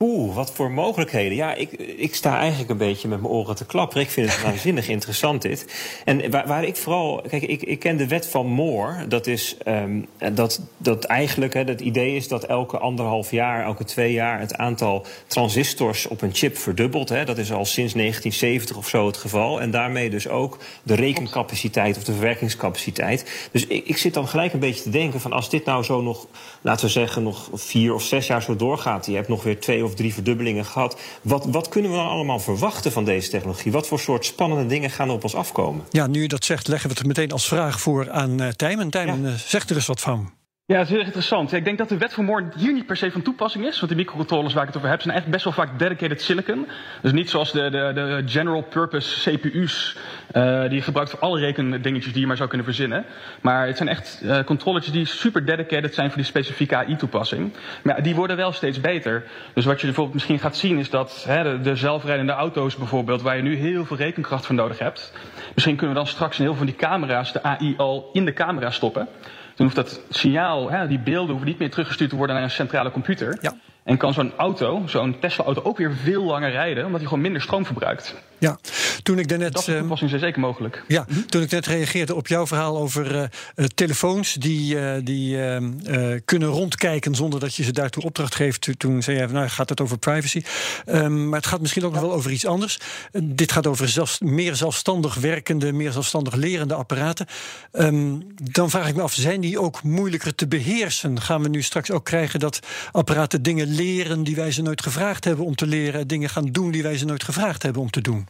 Oeh, 0.03 0.35
wat 0.35 0.51
voor 0.51 0.71
mogelijkheden. 0.71 1.35
Ja, 1.35 1.53
ik, 1.53 1.71
ik 1.71 2.15
sta 2.15 2.37
eigenlijk 2.37 2.69
een 2.69 2.77
beetje 2.77 3.07
met 3.07 3.21
mijn 3.21 3.33
oren 3.33 3.55
te 3.55 3.65
klapperen. 3.65 4.03
Ik 4.03 4.09
vind 4.09 4.31
het 4.31 4.41
waanzinnig 4.49 4.87
interessant 4.87 5.41
dit. 5.41 5.65
En 6.05 6.31
waar, 6.31 6.47
waar, 6.47 6.63
ik 6.63 6.75
vooral... 6.75 7.21
Kijk, 7.29 7.43
ik, 7.43 7.61
ik 7.61 7.79
ken 7.79 7.97
de 7.97 8.07
wet 8.07 8.27
van 8.27 8.47
Moore. 8.47 9.07
Dat 9.07 9.27
is 9.27 9.57
um, 9.67 10.07
dat, 10.33 10.61
dat 10.77 11.03
eigenlijk 11.03 11.53
hè, 11.53 11.63
het 11.63 11.81
idee 11.81 12.15
is 12.15 12.27
dat 12.27 12.43
elke 12.43 12.77
anderhalf 12.77 13.31
jaar, 13.31 13.63
elke 13.63 13.83
twee 13.83 14.13
jaar... 14.13 14.39
het 14.39 14.55
aantal 14.55 15.05
transistors 15.27 16.07
op 16.07 16.21
een 16.21 16.33
chip 16.33 16.57
verdubbelt. 16.57 17.09
Hè. 17.09 17.25
Dat 17.25 17.37
is 17.37 17.51
al 17.51 17.65
sinds 17.65 17.93
1970 17.93 18.77
of 18.77 18.87
zo 18.87 19.05
het 19.05 19.17
geval. 19.17 19.61
En 19.61 19.71
daarmee 19.71 20.09
dus 20.09 20.27
ook 20.27 20.57
de 20.83 20.95
rekencapaciteit 20.95 21.97
of 21.97 22.03
de 22.03 22.11
verwerkingscapaciteit. 22.11 23.49
Dus 23.51 23.67
ik, 23.67 23.87
ik 23.87 23.97
zit 23.97 24.13
dan 24.13 24.27
gelijk 24.27 24.53
een 24.53 24.59
beetje 24.59 24.83
te 24.83 24.89
denken 24.89 25.21
van... 25.21 25.31
als 25.31 25.49
dit 25.49 25.65
nou 25.65 25.83
zo 25.83 26.01
nog, 26.01 26.27
laten 26.61 26.85
we 26.85 26.91
zeggen, 26.91 27.23
nog 27.23 27.49
vier 27.53 27.93
of 27.93 28.03
zes 28.03 28.27
jaar 28.27 28.43
zo 28.43 28.55
doorgaat... 28.55 29.05
je 29.05 29.15
hebt 29.15 29.27
nog 29.27 29.43
weer 29.43 29.59
twee 29.59 29.83
of 29.85 29.94
drie 29.95 30.13
verdubbelingen 30.13 30.65
gehad. 30.65 30.99
Wat, 31.21 31.45
wat 31.45 31.69
kunnen 31.69 31.91
we 31.91 31.97
dan 31.97 32.07
allemaal 32.07 32.39
verwachten 32.39 32.91
van 32.91 33.05
deze 33.05 33.29
technologie? 33.29 33.71
Wat 33.71 33.87
voor 33.87 33.99
soort 33.99 34.25
spannende 34.25 34.65
dingen 34.65 34.89
gaan 34.89 35.07
er 35.07 35.13
op 35.13 35.23
ons 35.23 35.35
afkomen? 35.35 35.85
Ja, 35.89 36.07
nu 36.07 36.21
je 36.21 36.27
dat 36.27 36.45
zegt, 36.45 36.67
leggen 36.67 36.89
we 36.89 36.95
het 36.95 37.07
meteen 37.07 37.31
als 37.31 37.47
vraag 37.47 37.79
voor 37.79 38.11
aan 38.11 38.41
uh, 38.41 38.47
Tijmen. 38.47 38.89
Tijmen, 38.89 39.21
ja. 39.21 39.29
uh, 39.29 39.33
zeg 39.35 39.69
er 39.69 39.75
eens 39.75 39.85
wat 39.85 40.01
van. 40.01 40.31
Ja, 40.67 40.77
dat 40.77 40.85
is 40.85 40.91
heel 40.91 41.03
interessant. 41.03 41.49
Ja, 41.49 41.57
ik 41.57 41.63
denk 41.65 41.77
dat 41.77 41.89
de 41.89 41.97
wet 41.97 42.13
van 42.13 42.25
Moore 42.25 42.45
hier 42.57 42.73
niet 42.73 42.85
per 42.85 42.97
se 42.97 43.11
van 43.11 43.21
toepassing 43.21 43.65
is. 43.65 43.79
Want 43.79 43.91
de 43.91 43.97
microcontrollers 43.97 44.53
waar 44.53 44.61
ik 44.61 44.67
het 44.67 44.77
over 44.77 44.89
heb, 44.89 45.01
zijn 45.01 45.13
eigenlijk 45.13 45.43
best 45.43 45.55
wel 45.55 45.65
vaak 45.65 45.79
dedicated 45.79 46.21
silicon. 46.21 46.67
Dus 47.01 47.11
niet 47.11 47.29
zoals 47.29 47.51
de, 47.51 47.69
de, 47.69 47.91
de 47.93 48.23
general 48.25 48.61
purpose 48.61 49.29
CPU's, 49.29 49.97
uh, 50.33 50.61
die 50.61 50.73
je 50.73 50.81
gebruikt 50.81 51.09
voor 51.09 51.19
alle 51.19 51.39
rekendingetjes 51.39 52.11
die 52.11 52.21
je 52.21 52.27
maar 52.27 52.37
zou 52.37 52.49
kunnen 52.49 52.67
verzinnen. 52.67 53.05
Maar 53.41 53.67
het 53.67 53.77
zijn 53.77 53.89
echt 53.89 54.21
uh, 54.23 54.79
die 54.91 55.05
super 55.05 55.45
dedicated 55.45 55.93
zijn 55.93 56.07
voor 56.07 56.17
die 56.17 56.25
specifieke 56.25 56.75
AI-toepassing. 56.75 57.53
Maar 57.83 58.03
die 58.03 58.15
worden 58.15 58.37
wel 58.37 58.51
steeds 58.51 58.81
beter. 58.81 59.23
Dus 59.53 59.65
wat 59.65 59.79
je 59.79 59.85
bijvoorbeeld 59.85 60.15
misschien 60.15 60.39
gaat 60.39 60.57
zien 60.57 60.77
is 60.77 60.89
dat 60.89 61.25
hè, 61.27 61.43
de, 61.43 61.61
de 61.61 61.75
zelfrijdende 61.75 62.31
auto's 62.31 62.75
bijvoorbeeld, 62.75 63.21
waar 63.21 63.35
je 63.35 63.43
nu 63.43 63.55
heel 63.55 63.85
veel 63.85 63.97
rekenkracht 63.97 64.45
voor 64.45 64.55
nodig 64.55 64.79
hebt. 64.79 65.13
Misschien 65.53 65.75
kunnen 65.75 65.95
we 65.95 66.01
dan 66.01 66.11
straks 66.11 66.37
in 66.37 66.43
heel 66.43 66.55
veel 66.55 66.65
van 66.65 66.73
die 66.77 66.87
camera's 66.87 67.33
de 67.33 67.43
AI 67.43 67.73
al 67.77 68.09
in 68.13 68.25
de 68.25 68.33
camera 68.33 68.69
stoppen. 68.69 69.07
Dan 69.55 69.65
hoeft 69.65 69.75
dat 69.75 70.01
signaal, 70.09 70.71
hè, 70.71 70.87
die 70.87 70.99
beelden 70.99 71.29
hoeven 71.29 71.47
niet 71.47 71.59
meer 71.59 71.69
teruggestuurd 71.69 72.09
te 72.09 72.15
worden 72.15 72.35
naar 72.35 72.43
een 72.43 72.51
centrale 72.51 72.91
computer. 72.91 73.37
Ja. 73.41 73.53
En 73.83 73.97
kan 73.97 74.13
zo'n 74.13 74.31
auto, 74.37 74.83
zo'n 74.85 75.19
Tesla-auto, 75.19 75.61
ook 75.61 75.77
weer 75.77 75.93
veel 75.93 76.23
langer 76.23 76.51
rijden, 76.51 76.85
omdat 76.85 76.99
hij 76.99 77.09
gewoon 77.09 77.23
minder 77.23 77.41
stroom 77.41 77.65
verbruikt. 77.65 78.15
Ja, 78.37 78.59
toen 79.03 79.19
ik 79.19 79.27
daarnet. 79.27 79.53
Dat 79.53 79.63
soort 79.63 79.77
toepassingen 79.77 80.09
zijn 80.09 80.25
zeker 80.25 80.41
mogelijk. 80.41 80.83
Ja, 80.87 81.05
toen 81.27 81.41
ik 81.41 81.51
net 81.51 81.65
reageerde 81.65 82.15
op 82.15 82.27
jouw 82.27 82.47
verhaal 82.47 82.77
over 82.77 83.15
uh, 83.15 83.65
telefoons 83.65 84.33
die, 84.33 84.75
uh, 84.75 84.91
die 85.03 85.37
uh, 85.37 86.19
kunnen 86.25 86.49
rondkijken 86.49 87.15
zonder 87.15 87.39
dat 87.39 87.55
je 87.55 87.63
ze 87.63 87.71
daartoe 87.71 88.03
opdracht 88.03 88.35
geeft. 88.35 88.69
Toen 88.77 89.03
zei 89.03 89.17
je, 89.17 89.27
nou 89.27 89.47
gaat 89.47 89.69
het 89.69 89.81
over 89.81 89.97
privacy. 89.97 90.43
Um, 90.85 91.29
maar 91.29 91.39
het 91.39 91.47
gaat 91.47 91.61
misschien 91.61 91.85
ook 91.85 91.93
nog 91.93 92.01
wel 92.01 92.13
over 92.13 92.31
iets 92.31 92.45
anders. 92.45 92.79
dit 93.23 93.51
gaat 93.51 93.67
over 93.67 93.89
zelfs, 93.89 94.19
meer 94.19 94.55
zelfstandig 94.55 95.15
werkende, 95.15 95.71
meer 95.71 95.91
zelfstandig 95.91 96.33
lerende 96.33 96.73
apparaten. 96.73 97.25
Um, 97.71 98.27
dan 98.43 98.69
vraag 98.69 98.87
ik 98.87 98.95
me 98.95 99.01
af, 99.01 99.13
zijn 99.13 99.41
die 99.41 99.59
ook 99.59 99.83
moeilijker 99.83 100.35
te 100.35 100.47
beheersen? 100.47 101.21
Gaan 101.21 101.41
we 101.41 101.49
nu 101.49 101.61
straks 101.61 101.91
ook 101.91 102.05
krijgen 102.05 102.39
dat 102.39 102.59
apparaten 102.91 103.43
dingen 103.43 103.67
leren 103.67 104.23
die 104.23 104.35
wij 104.35 104.51
ze 104.51 104.61
nooit 104.61 104.81
gevraagd 104.81 105.23
hebben 105.23 105.45
om 105.45 105.55
te 105.55 105.67
leren, 105.67 106.07
dingen 106.07 106.29
gaan 106.29 106.45
doen 106.45 106.71
die 106.71 106.83
wij 106.83 106.97
ze 106.97 107.05
nooit 107.05 107.23
gevraagd 107.23 107.63
hebben 107.63 107.81
om 107.81 107.89
te 107.89 108.01
doen? 108.01 108.27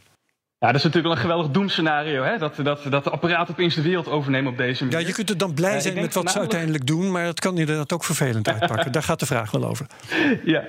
Ja, 0.58 0.66
dat 0.66 0.76
is 0.76 0.82
natuurlijk 0.82 1.14
wel 1.14 1.24
een 1.24 1.30
geweldig 1.30 1.52
doemscenario, 1.52 2.22
hè? 2.22 2.38
Dat, 2.38 2.56
dat, 2.56 2.86
dat 2.90 3.04
de 3.04 3.10
apparaten 3.10 3.54
opeens 3.54 3.74
de 3.74 3.82
wereld 3.82 4.08
overnemen 4.08 4.52
op 4.52 4.58
deze 4.58 4.84
manier. 4.84 5.00
Ja, 5.00 5.06
je 5.06 5.12
kunt 5.12 5.30
er 5.30 5.38
dan 5.38 5.54
blij 5.54 5.80
zijn 5.80 5.94
met 5.94 6.14
wat 6.14 6.30
ze 6.30 6.38
uiteindelijk 6.38 6.86
doen, 6.86 7.10
maar 7.10 7.24
het 7.24 7.40
kan 7.40 7.58
inderdaad 7.58 7.92
ook 7.92 8.04
vervelend 8.04 8.48
uitpakken. 8.48 8.92
Daar 8.96 9.02
gaat 9.02 9.20
de 9.20 9.26
vraag 9.26 9.50
wel 9.50 9.64
over. 9.64 9.86
Ja, 10.44 10.64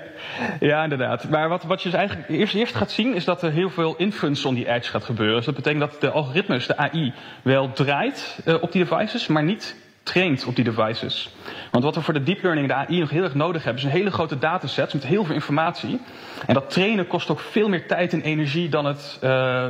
ja 0.60 0.84
inderdaad. 0.84 1.30
Maar 1.30 1.50
wat, 1.50 1.64
wat 1.64 1.82
je 1.82 1.90
dus 1.90 1.98
eigenlijk 1.98 2.30
eerst, 2.30 2.54
eerst 2.54 2.76
gaat 2.76 2.92
zien, 2.92 3.16
is 3.16 3.26
dat 3.26 3.44
er 3.44 3.52
heel 3.52 3.70
veel 3.70 3.96
inference 3.96 4.48
on 4.48 4.54
die 4.54 4.70
edge 4.70 4.90
gaat 4.90 5.04
gebeuren. 5.04 5.36
Dus 5.36 5.46
dat 5.46 5.56
betekent 5.56 5.92
dat 5.92 6.02
de 6.02 6.12
algoritmes, 6.12 6.68
de 6.68 6.78
AI, 6.78 7.14
wel 7.42 7.72
draait 7.72 8.40
uh, 8.46 8.62
op 8.62 8.72
die 8.72 8.86
devices, 8.86 9.28
maar 9.28 9.44
niet 9.44 9.76
traint 10.08 10.46
op 10.46 10.56
die 10.56 10.64
devices. 10.64 11.30
Want 11.72 11.84
wat 11.84 11.96
we 11.96 12.02
voor 12.02 12.14
de 12.14 12.24
deep 12.24 12.44
learning, 12.44 12.68
de 12.68 12.74
AI, 12.74 13.00
nog 13.00 13.10
heel 13.10 13.24
erg 13.24 13.34
nodig 13.34 13.64
hebben, 13.64 13.84
is 13.84 13.90
een 13.90 13.98
hele 13.98 14.12
grote 14.12 14.38
datasets 14.38 14.94
met 14.94 15.06
heel 15.06 15.26
veel 15.26 15.36
informatie. 15.36 16.00
En 16.46 16.54
dat 16.54 16.70
trainen 16.70 17.08
kost 17.08 17.30
ook 17.30 17.40
veel 17.40 17.70
meer 17.70 17.88
tijd 17.88 18.14
en 18.14 18.22
energie 18.22 18.70
dan 18.70 18.86
het, 18.86 19.20
uh, 19.24 19.66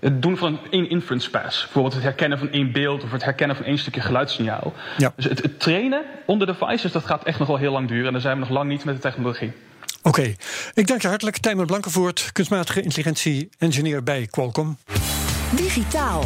het 0.00 0.22
doen 0.22 0.36
van 0.36 0.58
één 0.70 0.90
inference 0.90 1.30
pass. 1.30 1.62
Bijvoorbeeld 1.62 1.94
het 1.94 2.02
herkennen 2.02 2.38
van 2.38 2.50
één 2.50 2.72
beeld 2.72 3.02
of 3.02 3.12
het 3.12 3.24
herkennen 3.24 3.56
van 3.56 3.64
één 3.64 3.78
stukje 3.78 4.00
geluidssignaal. 4.00 4.72
Ja. 4.98 5.12
Dus 5.16 5.24
het, 5.24 5.42
het 5.42 5.60
trainen 5.60 6.02
onder 6.26 6.46
devices, 6.46 6.92
dat 6.92 7.04
gaat 7.04 7.24
echt 7.24 7.38
nog 7.38 7.48
wel 7.48 7.56
heel 7.56 7.72
lang 7.72 7.88
duren. 7.88 8.06
En 8.06 8.12
daar 8.12 8.20
zijn 8.20 8.34
we 8.34 8.40
nog 8.40 8.50
lang 8.50 8.68
niet 8.68 8.84
met 8.84 8.94
de 8.94 9.00
technologie. 9.00 9.52
Oké, 10.02 10.20
okay. 10.20 10.36
ik 10.74 10.86
dank 10.86 11.02
je 11.02 11.08
hartelijk. 11.08 11.38
Tijmen 11.38 11.66
Blankenvoort, 11.66 12.30
kunstmatige 12.32 12.82
intelligentie-engineer 12.82 14.02
bij 14.02 14.26
Qualcomm. 14.30 14.76
Digitaal 15.56 16.24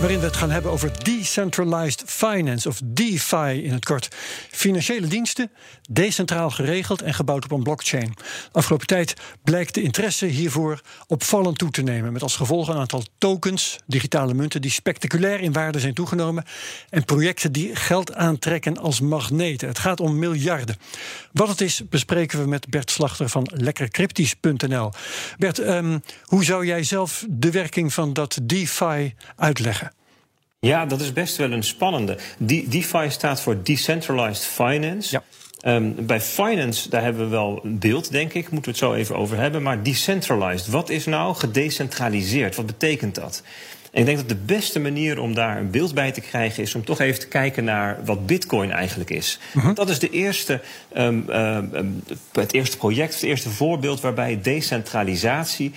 waarin 0.00 0.18
we 0.18 0.26
het 0.26 0.36
gaan 0.36 0.50
hebben 0.50 0.70
over 0.70 1.04
decentralized 1.04 2.02
finance, 2.06 2.68
of 2.68 2.80
DeFi 2.84 3.62
in 3.62 3.72
het 3.72 3.84
kort. 3.84 4.08
Financiële 4.50 5.06
diensten, 5.06 5.50
decentraal 5.90 6.50
geregeld 6.50 7.02
en 7.02 7.14
gebouwd 7.14 7.44
op 7.44 7.50
een 7.50 7.62
blockchain. 7.62 8.14
Afgelopen 8.52 8.86
tijd 8.86 9.14
blijkt 9.44 9.74
de 9.74 9.82
interesse 9.82 10.26
hiervoor 10.26 10.80
opvallend 11.06 11.58
toe 11.58 11.70
te 11.70 11.82
nemen, 11.82 12.12
met 12.12 12.22
als 12.22 12.36
gevolg 12.36 12.68
een 12.68 12.76
aantal 12.76 13.02
tokens, 13.18 13.78
digitale 13.86 14.34
munten, 14.34 14.60
die 14.60 14.70
spectaculair 14.70 15.40
in 15.40 15.52
waarde 15.52 15.80
zijn 15.80 15.94
toegenomen 15.94 16.44
en 16.90 17.04
projecten 17.04 17.52
die 17.52 17.76
geld 17.76 18.14
aantrekken 18.14 18.78
als 18.78 19.00
magneten. 19.00 19.68
Het 19.68 19.78
gaat 19.78 20.00
om 20.00 20.18
miljarden. 20.18 20.76
Wat 21.32 21.48
het 21.48 21.60
is, 21.60 21.82
bespreken 21.88 22.38
we 22.38 22.48
met 22.48 22.68
Bert 22.68 22.90
Slachter 22.90 23.28
van 23.28 23.50
lekkercryptisch.nl. 23.54 24.92
Bert, 25.38 25.58
um, 25.58 26.02
hoe 26.22 26.44
zou 26.44 26.66
jij 26.66 26.82
zelf 26.82 27.24
de 27.28 27.50
werking 27.50 27.92
van 27.92 28.12
dat 28.12 28.38
DeFi 28.42 29.14
uitleggen? 29.36 29.85
Ja, 30.66 30.86
dat 30.86 31.00
is 31.00 31.12
best 31.12 31.36
wel 31.36 31.52
een 31.52 31.62
spannende. 31.62 32.18
DeFi 32.38 33.10
staat 33.10 33.40
voor 33.40 33.62
Decentralized 33.62 34.44
Finance. 34.44 35.20
Ja. 35.20 35.22
Um, 35.74 36.06
bij 36.06 36.20
finance, 36.20 36.88
daar 36.88 37.02
hebben 37.02 37.22
we 37.22 37.28
wel 37.30 37.60
een 37.64 37.78
beeld, 37.78 38.10
denk 38.10 38.32
ik. 38.32 38.50
Moeten 38.50 38.72
we 38.72 38.78
het 38.78 38.88
zo 38.88 38.94
even 38.94 39.16
over 39.16 39.36
hebben. 39.36 39.62
Maar 39.62 39.82
decentralized, 39.82 40.66
wat 40.66 40.90
is 40.90 41.04
nou 41.04 41.34
gedecentraliseerd? 41.34 42.56
Wat 42.56 42.66
betekent 42.66 43.14
dat? 43.14 43.42
En 43.92 44.00
ik 44.00 44.06
denk 44.06 44.18
dat 44.18 44.28
de 44.28 44.44
beste 44.44 44.80
manier 44.80 45.18
om 45.18 45.34
daar 45.34 45.58
een 45.58 45.70
beeld 45.70 45.94
bij 45.94 46.12
te 46.12 46.20
krijgen 46.20 46.62
is 46.62 46.74
om 46.74 46.84
toch 46.84 47.00
even 47.00 47.20
te 47.20 47.28
kijken 47.28 47.64
naar 47.64 47.98
wat 48.04 48.26
Bitcoin 48.26 48.70
eigenlijk 48.70 49.10
is. 49.10 49.38
Uh 49.56 49.74
Dat 49.74 49.88
is 49.88 49.98
de 49.98 50.10
eerste, 50.10 50.60
um, 50.96 51.30
um, 51.30 52.02
het 52.32 52.52
eerste 52.52 52.76
project, 52.76 53.14
het 53.14 53.22
eerste 53.22 53.50
voorbeeld 53.50 54.00
waarbij 54.00 54.40
decentralisatie 54.42 55.72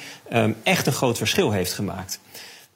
echt 0.63 0.87
een 0.87 0.93
groot 0.93 1.17
verschil 1.17 1.51
heeft 1.51 1.73
gemaakt. 1.73 2.19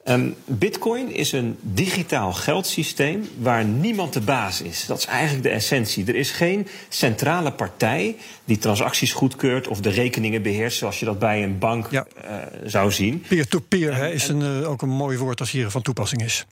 Um, 0.05 0.35
Bitcoin 0.45 1.13
is 1.13 1.31
een 1.31 1.57
digitaal 1.61 2.33
geldsysteem 2.33 3.29
waar 3.37 3.65
niemand 3.65 4.13
de 4.13 4.21
baas 4.21 4.61
is. 4.61 4.85
Dat 4.85 4.97
is 4.97 5.05
eigenlijk 5.05 5.43
de 5.43 5.49
essentie. 5.49 6.05
Er 6.05 6.15
is 6.15 6.31
geen 6.31 6.67
centrale 6.89 7.51
partij 7.51 8.15
die 8.45 8.57
transacties 8.57 9.13
goedkeurt 9.13 9.67
of 9.67 9.79
de 9.79 9.89
rekeningen 9.89 10.41
beheerst, 10.41 10.77
zoals 10.77 10.99
je 10.99 11.05
dat 11.05 11.19
bij 11.19 11.43
een 11.43 11.57
bank 11.57 11.87
ja. 11.91 12.07
uh, 12.23 12.35
zou 12.65 12.91
zien. 12.91 13.23
Peer-to-peer 13.27 14.13
is 14.13 14.27
een, 14.27 14.41
uh, 14.41 14.69
ook 14.69 14.81
een 14.81 14.89
mooi 14.89 15.17
woord 15.17 15.39
als 15.39 15.51
hier 15.51 15.69
van 15.69 15.81
toepassing 15.81 16.23
is. 16.23 16.45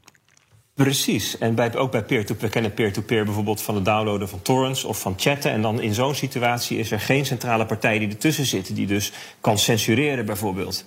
Precies. 0.74 1.38
En 1.38 1.56
bij, 1.56 1.76
ook 1.76 1.92
bij 1.92 2.04
peer-to-peer, 2.04 2.46
we 2.46 2.50
kennen 2.50 2.74
peer-to-peer 2.74 3.26
bijvoorbeeld 3.26 3.62
van 3.62 3.76
het 3.76 3.86
downloaden 3.86 4.30
van 4.30 4.42
torrents 4.42 4.84
of 4.84 5.00
van 5.00 5.14
chatten. 5.18 5.52
En 5.52 5.62
dan 5.62 5.82
in 5.82 5.94
zo'n 5.94 6.16
situatie 6.16 6.78
is 6.78 6.92
er 6.92 7.00
geen 7.00 7.26
centrale 7.26 7.66
partij 7.66 8.00
die 8.00 8.10
ertussen 8.10 8.46
zit, 8.46 8.76
die 8.76 8.88
dus 8.88 9.12
kan 9.42 9.58
censureren 9.60 10.26
bijvoorbeeld. 10.26 10.86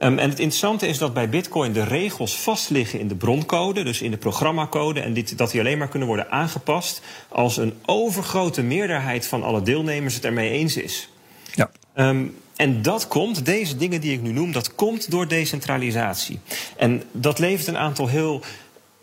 Um, 0.00 0.18
en 0.18 0.28
het 0.28 0.38
interessante 0.38 0.86
is 0.86 0.98
dat 0.98 1.14
bij 1.14 1.28
Bitcoin 1.28 1.72
de 1.72 1.84
regels 1.84 2.38
vastliggen 2.38 3.00
in 3.00 3.08
de 3.08 3.14
broncode, 3.14 3.82
dus 3.82 4.02
in 4.02 4.10
de 4.10 4.16
programmacode, 4.16 5.00
en 5.00 5.12
dit, 5.12 5.38
dat 5.38 5.50
die 5.50 5.60
alleen 5.60 5.78
maar 5.78 5.88
kunnen 5.88 6.08
worden 6.08 6.30
aangepast 6.30 7.00
als 7.28 7.56
een 7.56 7.74
overgrote 7.86 8.62
meerderheid 8.62 9.26
van 9.26 9.42
alle 9.42 9.62
deelnemers 9.62 10.14
het 10.14 10.24
ermee 10.24 10.50
eens 10.50 10.76
is. 10.76 11.08
Ja. 11.54 11.70
Um, 11.94 12.36
en 12.56 12.82
dat 12.82 13.08
komt, 13.08 13.44
deze 13.44 13.76
dingen 13.76 14.00
die 14.00 14.12
ik 14.12 14.22
nu 14.22 14.32
noem, 14.32 14.52
dat 14.52 14.74
komt 14.74 15.10
door 15.10 15.28
decentralisatie. 15.28 16.38
En 16.76 17.02
dat 17.12 17.38
levert 17.38 17.66
een 17.66 17.78
aantal 17.78 18.08
heel 18.08 18.42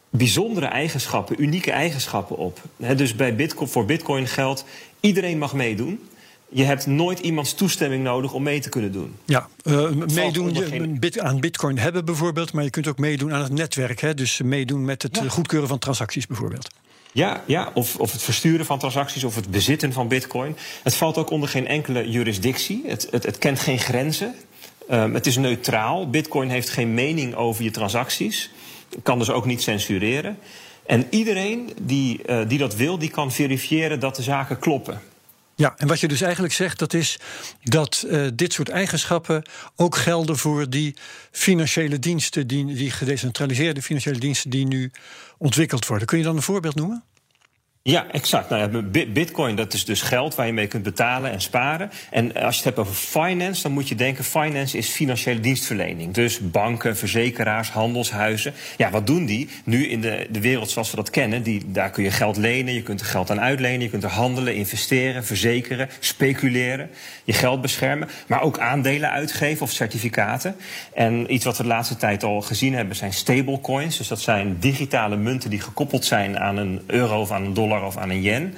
bijzondere 0.10 0.66
eigenschappen, 0.66 1.42
unieke 1.42 1.72
eigenschappen 1.72 2.38
op. 2.38 2.62
He, 2.82 2.96
dus 2.96 3.16
bij 3.16 3.36
Bitcoin, 3.36 3.70
voor 3.70 3.86
Bitcoin 3.86 4.28
geldt, 4.28 4.66
iedereen 5.00 5.38
mag 5.38 5.54
meedoen 5.54 6.08
je 6.50 6.64
hebt 6.64 6.86
nooit 6.86 7.20
iemands 7.20 7.54
toestemming 7.54 8.04
nodig 8.04 8.34
om 8.34 8.44
mee 8.44 8.60
te 8.60 8.70
kunnen 8.70 8.92
doen. 8.92 9.16
Ja, 9.26 9.48
uh, 9.64 9.90
meedoen 9.90 10.54
je, 10.54 11.22
aan 11.22 11.40
bitcoin 11.40 11.78
hebben 11.78 12.06
bijvoorbeeld, 12.06 12.54
maar 12.54 12.64
je 12.64 12.70
kunt 12.70 12.88
ook 12.88 12.98
meedoen 12.98 13.34
aan 13.34 13.42
het 13.42 13.52
netwerk. 13.52 14.02
Hè? 14.02 14.14
Dus 14.14 14.42
meedoen 14.42 14.86
met 14.86 15.02
het 15.02 15.22
goedkeuren 15.28 15.68
van 15.68 15.80
transacties 15.80 16.28
bijvoorbeeld. 16.28 16.68
Ja, 17.12 17.44
ja 17.46 17.72
of, 17.74 17.96
of 17.96 18.12
het 18.12 18.22
versturen 18.22 18.66
van 18.66 18.80
transacties 18.80 19.24
of 19.24 19.36
het 19.36 19.52
bezitten 19.52 19.94
van 19.94 20.08
bitcoin. 20.08 20.56
Het 20.84 20.96
valt 20.96 21.18
ook 21.18 21.30
onder 21.30 21.50
geen 21.50 21.68
enkele 21.68 22.10
jurisdictie. 22.10 22.84
Het, 22.86 23.08
het, 23.12 23.24
het 23.26 23.38
kent 23.38 23.60
geen 23.60 23.80
grenzen. 23.80 24.36
Um, 24.92 25.14
het 25.14 25.26
is 25.26 25.38
neutraal. 25.38 26.10
Bitcoin 26.10 26.50
heeft 26.50 26.70
geen 26.70 26.94
mening 26.94 27.36
over 27.36 27.64
je 27.64 27.72
transacties. 27.72 28.52
Kan 29.04 29.20
dus 29.20 29.30
ook 29.30 29.46
niet 29.46 29.62
censureren. 29.62 30.38
En 30.86 31.08
iedereen 31.10 31.70
die, 31.82 32.22
uh, 32.26 32.40
die 32.48 32.58
dat 32.58 32.76
wil, 32.76 32.98
die 32.98 33.10
kan 33.10 33.32
verifiëren 33.32 34.00
dat 34.00 34.16
de 34.16 34.24
zaken 34.24 34.60
kloppen. 34.60 35.02
Ja, 35.56 35.74
en 35.78 35.88
wat 35.88 36.00
je 36.00 36.08
dus 36.08 36.22
eigenlijk 36.22 36.54
zegt, 36.54 36.80
dat 36.80 36.94
is 36.94 37.20
dat 37.64 38.06
uh, 38.08 38.28
dit 38.34 38.54
soort 38.54 38.70
eigenschappen 38.70 39.44
ook 39.76 39.96
gelden 39.96 40.38
voor 40.38 40.70
die 40.70 40.96
financiële 41.32 42.00
diensten, 42.00 42.48
die, 42.48 42.66
die 42.66 42.92
gedecentraliseerde 42.92 43.82
financiële 43.82 44.20
diensten 44.20 44.50
die 44.50 44.68
nu 44.68 44.92
ontwikkeld 45.38 45.88
worden. 45.88 46.08
Kun 46.08 46.18
je 46.18 46.24
dan 46.24 46.36
een 46.36 46.42
voorbeeld 46.42 46.76
noemen? 46.76 47.04
Ja, 47.88 48.06
exact. 48.12 48.50
Nou 48.50 48.84
Bitcoin, 49.08 49.56
dat 49.56 49.74
is 49.74 49.86
dus 49.86 50.02
geld 50.02 50.36
waar 50.36 50.46
je 50.46 50.54
mee 50.54 50.68
kunt 50.68 50.84
betalen 50.84 51.32
en 51.32 51.42
sparen. 51.42 51.92
En 52.12 52.34
als 52.34 52.58
je 52.58 52.64
het 52.64 52.76
hebt 52.76 52.80
over 52.88 52.94
finance, 52.94 53.62
dan 53.62 53.72
moet 53.72 53.90
je 53.90 53.96
denken: 53.96 54.24
finance 54.24 54.78
is 54.78 54.90
financiële 54.90 55.40
dienstverlening. 55.40 56.14
Dus 56.14 56.40
banken, 56.40 56.98
verzekeraars, 56.98 57.70
handelshuizen. 57.70 58.54
Ja, 58.78 58.90
wat 58.90 59.08
doen 59.08 59.26
die 59.26 59.50
nu 59.64 59.88
in 59.88 60.02
de, 60.02 60.28
de 60.30 60.42
wereld 60.42 60.70
zoals 60.70 60.90
we 60.90 60.96
dat 60.96 61.10
kennen? 61.10 61.44
Die, 61.44 61.62
daar 61.66 61.90
kun 61.90 62.04
je 62.04 62.12
geld 62.12 62.38
lenen, 62.38 62.74
je 62.74 62.82
kunt 62.82 63.00
er 63.00 63.06
geld 63.06 63.32
aan 63.32 63.42
uitlenen, 63.42 63.82
je 63.82 63.90
kunt 63.90 64.04
er 64.04 64.10
handelen, 64.10 64.56
investeren, 64.56 65.26
verzekeren, 65.26 65.90
speculeren, 66.00 66.90
je 67.24 67.34
geld 67.34 67.62
beschermen, 67.62 68.10
maar 68.28 68.42
ook 68.42 68.60
aandelen 68.60 69.12
uitgeven 69.12 69.64
of 69.64 69.72
certificaten. 69.72 70.56
En 70.94 71.34
iets 71.34 71.46
wat 71.46 71.58
we 71.58 71.64
de 71.64 71.70
laatste 71.70 71.96
tijd 71.96 72.24
al 72.24 72.42
gezien 72.42 72.74
hebben 72.74 72.96
zijn 72.96 73.14
stablecoins. 73.14 73.98
Dus 73.98 74.08
dat 74.08 74.22
zijn 74.22 74.58
digitale 74.60 75.16
munten 75.16 75.50
die 75.50 75.62
gekoppeld 75.62 76.06
zijn 76.06 76.40
aan 76.40 76.58
een 76.58 76.82
euro 76.88 77.22
of 77.22 77.32
aan 77.32 77.44
een 77.44 77.54
dollar 77.54 77.74
of 77.84 77.98
aan 77.98 78.10
een 78.10 78.22
yen. 78.22 78.56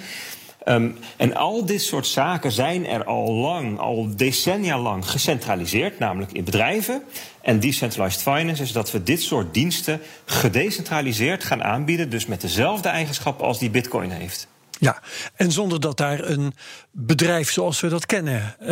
Um, 0.66 0.98
en 1.18 1.36
al 1.36 1.66
dit 1.66 1.82
soort 1.82 2.08
zaken 2.08 2.52
zijn 2.52 2.86
er 2.86 3.04
al 3.04 3.34
lang, 3.34 3.80
al 3.80 4.16
decennia 4.16 4.80
lang 4.80 5.10
gecentraliseerd, 5.10 6.00
namelijk 6.00 6.32
in 6.32 6.44
bedrijven. 6.44 7.04
En 7.42 7.60
decentralized 7.60 8.22
finance 8.22 8.64
is 8.64 8.72
dat 8.72 8.92
we 8.92 9.04
dit 9.04 9.22
soort 9.22 9.54
diensten 9.54 10.02
gedecentraliseerd 10.26 11.44
gaan 11.44 11.64
aanbieden, 11.64 12.10
dus 12.10 12.26
met 12.26 12.42
dezelfde 12.42 12.90
eigenschappen 12.90 13.46
als 13.46 13.60
die 13.60 13.70
Bitcoin 13.70 14.12
heeft. 14.12 14.48
Ja, 14.80 15.02
en 15.36 15.52
zonder 15.52 15.80
dat 15.80 15.98
daar 15.98 16.30
een 16.30 16.54
bedrijf 16.92 17.52
zoals 17.52 17.80
we 17.80 17.88
dat 17.88 18.06
kennen 18.06 18.56
uh, 18.60 18.68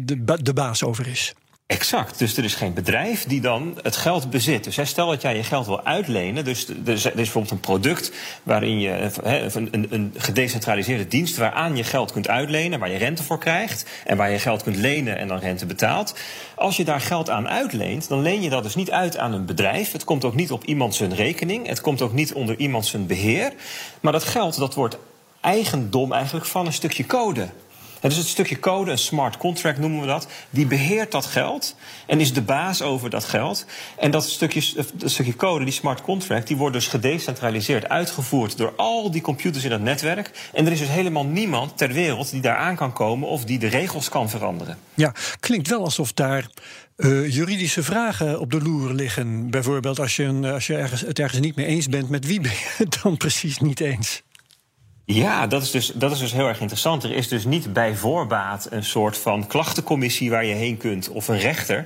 de, 0.00 0.36
de 0.42 0.52
baas 0.52 0.82
over 0.82 1.06
is. 1.06 1.34
Exact. 1.66 2.18
Dus 2.18 2.36
er 2.36 2.44
is 2.44 2.54
geen 2.54 2.74
bedrijf 2.74 3.24
die 3.24 3.40
dan 3.40 3.78
het 3.82 3.96
geld 3.96 4.30
bezit. 4.30 4.64
Dus 4.64 4.88
stel 4.88 5.08
dat 5.08 5.22
jij 5.22 5.36
je 5.36 5.42
geld 5.42 5.66
wil 5.66 5.84
uitlenen. 5.84 6.44
Dus 6.44 6.68
er 6.68 6.92
is 6.92 7.02
bijvoorbeeld 7.12 7.50
een 7.50 7.60
product 7.60 8.12
waarin 8.42 8.80
je 8.80 9.10
een, 9.22 9.68
een, 9.70 9.86
een, 9.90 10.14
gedecentraliseerde 10.16 11.08
dienst 11.08 11.36
waaraan 11.36 11.76
je 11.76 11.84
geld 11.84 12.12
kunt 12.12 12.28
uitlenen, 12.28 12.78
waar 12.78 12.90
je 12.90 12.98
rente 12.98 13.22
voor 13.22 13.38
krijgt 13.38 13.86
en 14.04 14.16
waar 14.16 14.30
je 14.30 14.38
geld 14.38 14.62
kunt 14.62 14.76
lenen 14.76 15.18
en 15.18 15.28
dan 15.28 15.38
rente 15.38 15.66
betaalt. 15.66 16.18
Als 16.54 16.76
je 16.76 16.84
daar 16.84 17.00
geld 17.00 17.30
aan 17.30 17.48
uitleent, 17.48 18.08
dan 18.08 18.22
leen 18.22 18.42
je 18.42 18.50
dat 18.50 18.62
dus 18.62 18.74
niet 18.74 18.90
uit 18.90 19.16
aan 19.16 19.32
een 19.32 19.46
bedrijf. 19.46 19.92
Het 19.92 20.04
komt 20.04 20.24
ook 20.24 20.34
niet 20.34 20.50
op 20.50 20.64
iemand 20.64 20.94
zijn 20.94 21.14
rekening. 21.14 21.66
Het 21.66 21.80
komt 21.80 22.02
ook 22.02 22.12
niet 22.12 22.32
onder 22.32 22.58
iemand 22.58 22.86
zijn 22.86 23.06
beheer. 23.06 23.52
Maar 24.00 24.12
dat 24.12 24.24
geld 24.24 24.58
dat 24.58 24.74
wordt 24.74 24.98
eigendom 25.40 26.12
eigenlijk 26.12 26.46
van 26.46 26.66
een 26.66 26.72
stukje 26.72 27.06
code. 27.06 27.48
Is 28.10 28.16
het 28.16 28.26
stukje 28.26 28.58
code, 28.58 28.90
een 28.90 28.98
smart 28.98 29.36
contract 29.36 29.78
noemen 29.78 30.00
we 30.00 30.06
dat, 30.06 30.26
die 30.50 30.66
beheert 30.66 31.12
dat 31.12 31.26
geld 31.26 31.76
en 32.06 32.20
is 32.20 32.32
de 32.32 32.42
baas 32.42 32.82
over 32.82 33.10
dat 33.10 33.24
geld. 33.24 33.66
En 33.98 34.10
dat 34.10 34.28
stukje, 34.28 34.84
dat 34.94 35.10
stukje 35.10 35.36
code, 35.36 35.64
die 35.64 35.72
smart 35.72 36.02
contract, 36.02 36.46
die 36.46 36.56
wordt 36.56 36.74
dus 36.74 36.86
gedecentraliseerd 36.86 37.88
uitgevoerd 37.88 38.56
door 38.56 38.72
al 38.76 39.10
die 39.10 39.20
computers 39.20 39.64
in 39.64 39.70
dat 39.70 39.80
netwerk. 39.80 40.50
En 40.52 40.66
er 40.66 40.72
is 40.72 40.78
dus 40.78 40.88
helemaal 40.88 41.24
niemand 41.24 41.78
ter 41.78 41.92
wereld 41.92 42.30
die 42.30 42.40
daar 42.40 42.56
aan 42.56 42.76
kan 42.76 42.92
komen 42.92 43.28
of 43.28 43.44
die 43.44 43.58
de 43.58 43.66
regels 43.66 44.08
kan 44.08 44.30
veranderen. 44.30 44.78
Ja, 44.94 45.12
klinkt 45.40 45.68
wel 45.68 45.84
alsof 45.84 46.12
daar 46.12 46.46
uh, 46.96 47.32
juridische 47.32 47.82
vragen 47.82 48.40
op 48.40 48.50
de 48.50 48.62
loer 48.62 48.92
liggen. 48.92 49.50
Bijvoorbeeld 49.50 49.98
als 49.98 50.16
je, 50.16 50.22
een, 50.22 50.44
als 50.44 50.66
je 50.66 50.76
ergens, 50.76 51.00
het 51.00 51.18
ergens 51.18 51.40
niet 51.40 51.56
mee 51.56 51.66
eens 51.66 51.88
bent, 51.88 52.08
met 52.08 52.26
wie 52.26 52.40
ben 52.40 52.50
je 52.50 52.74
het 52.76 52.98
dan 53.02 53.16
precies 53.16 53.58
niet 53.58 53.80
eens? 53.80 54.22
Ja, 55.08 55.46
dat 55.46 55.62
is, 55.62 55.70
dus, 55.70 55.92
dat 55.94 56.12
is 56.12 56.18
dus 56.18 56.32
heel 56.32 56.48
erg 56.48 56.60
interessant. 56.60 57.04
Er 57.04 57.12
is 57.12 57.28
dus 57.28 57.44
niet 57.44 57.72
bij 57.72 57.94
voorbaat 57.94 58.66
een 58.70 58.84
soort 58.84 59.18
van 59.18 59.46
klachtencommissie 59.46 60.30
waar 60.30 60.44
je 60.44 60.54
heen 60.54 60.76
kunt 60.76 61.08
of 61.08 61.28
een 61.28 61.38
rechter. 61.38 61.84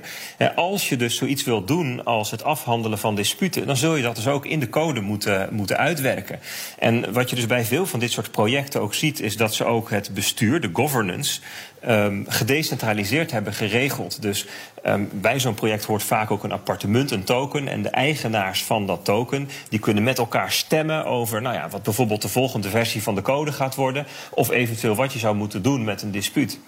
Als 0.55 0.89
je 0.89 0.95
dus 0.97 1.15
zoiets 1.15 1.43
wilt 1.43 1.67
doen 1.67 2.03
als 2.03 2.31
het 2.31 2.43
afhandelen 2.43 2.97
van 2.97 3.15
disputen, 3.15 3.67
dan 3.67 3.77
zul 3.77 3.95
je 3.95 4.03
dat 4.03 4.15
dus 4.15 4.27
ook 4.27 4.45
in 4.45 4.59
de 4.59 4.69
code 4.69 5.01
moeten, 5.01 5.49
moeten 5.51 5.77
uitwerken. 5.77 6.39
En 6.79 7.13
wat 7.13 7.29
je 7.29 7.35
dus 7.35 7.45
bij 7.45 7.65
veel 7.65 7.85
van 7.85 7.99
dit 7.99 8.11
soort 8.11 8.31
projecten 8.31 8.81
ook 8.81 8.93
ziet, 8.93 9.19
is 9.19 9.37
dat 9.37 9.53
ze 9.53 9.65
ook 9.65 9.89
het 9.89 10.13
bestuur, 10.13 10.61
de 10.61 10.69
governance, 10.73 11.41
um, 11.87 12.25
gedecentraliseerd 12.27 13.31
hebben 13.31 13.53
geregeld. 13.53 14.21
Dus 14.21 14.45
um, 14.85 15.09
bij 15.13 15.39
zo'n 15.39 15.53
project 15.53 15.85
hoort 15.85 16.03
vaak 16.03 16.31
ook 16.31 16.43
een 16.43 16.51
appartement, 16.51 17.11
een 17.11 17.23
token. 17.23 17.67
En 17.67 17.81
de 17.81 17.89
eigenaars 17.89 18.63
van 18.63 18.85
dat 18.87 19.05
token 19.05 19.49
die 19.69 19.79
kunnen 19.79 20.03
met 20.03 20.17
elkaar 20.17 20.51
stemmen 20.51 21.05
over 21.05 21.41
nou 21.41 21.55
ja, 21.55 21.69
wat 21.69 21.83
bijvoorbeeld 21.83 22.21
de 22.21 22.29
volgende 22.29 22.69
versie 22.69 23.03
van 23.03 23.15
de 23.15 23.21
code 23.21 23.51
gaat 23.51 23.75
worden. 23.75 24.05
Of 24.29 24.49
eventueel 24.49 24.95
wat 24.95 25.13
je 25.13 25.19
zou 25.19 25.35
moeten 25.35 25.61
doen 25.61 25.83
met 25.83 26.01
een 26.01 26.11
dispuut. 26.11 26.59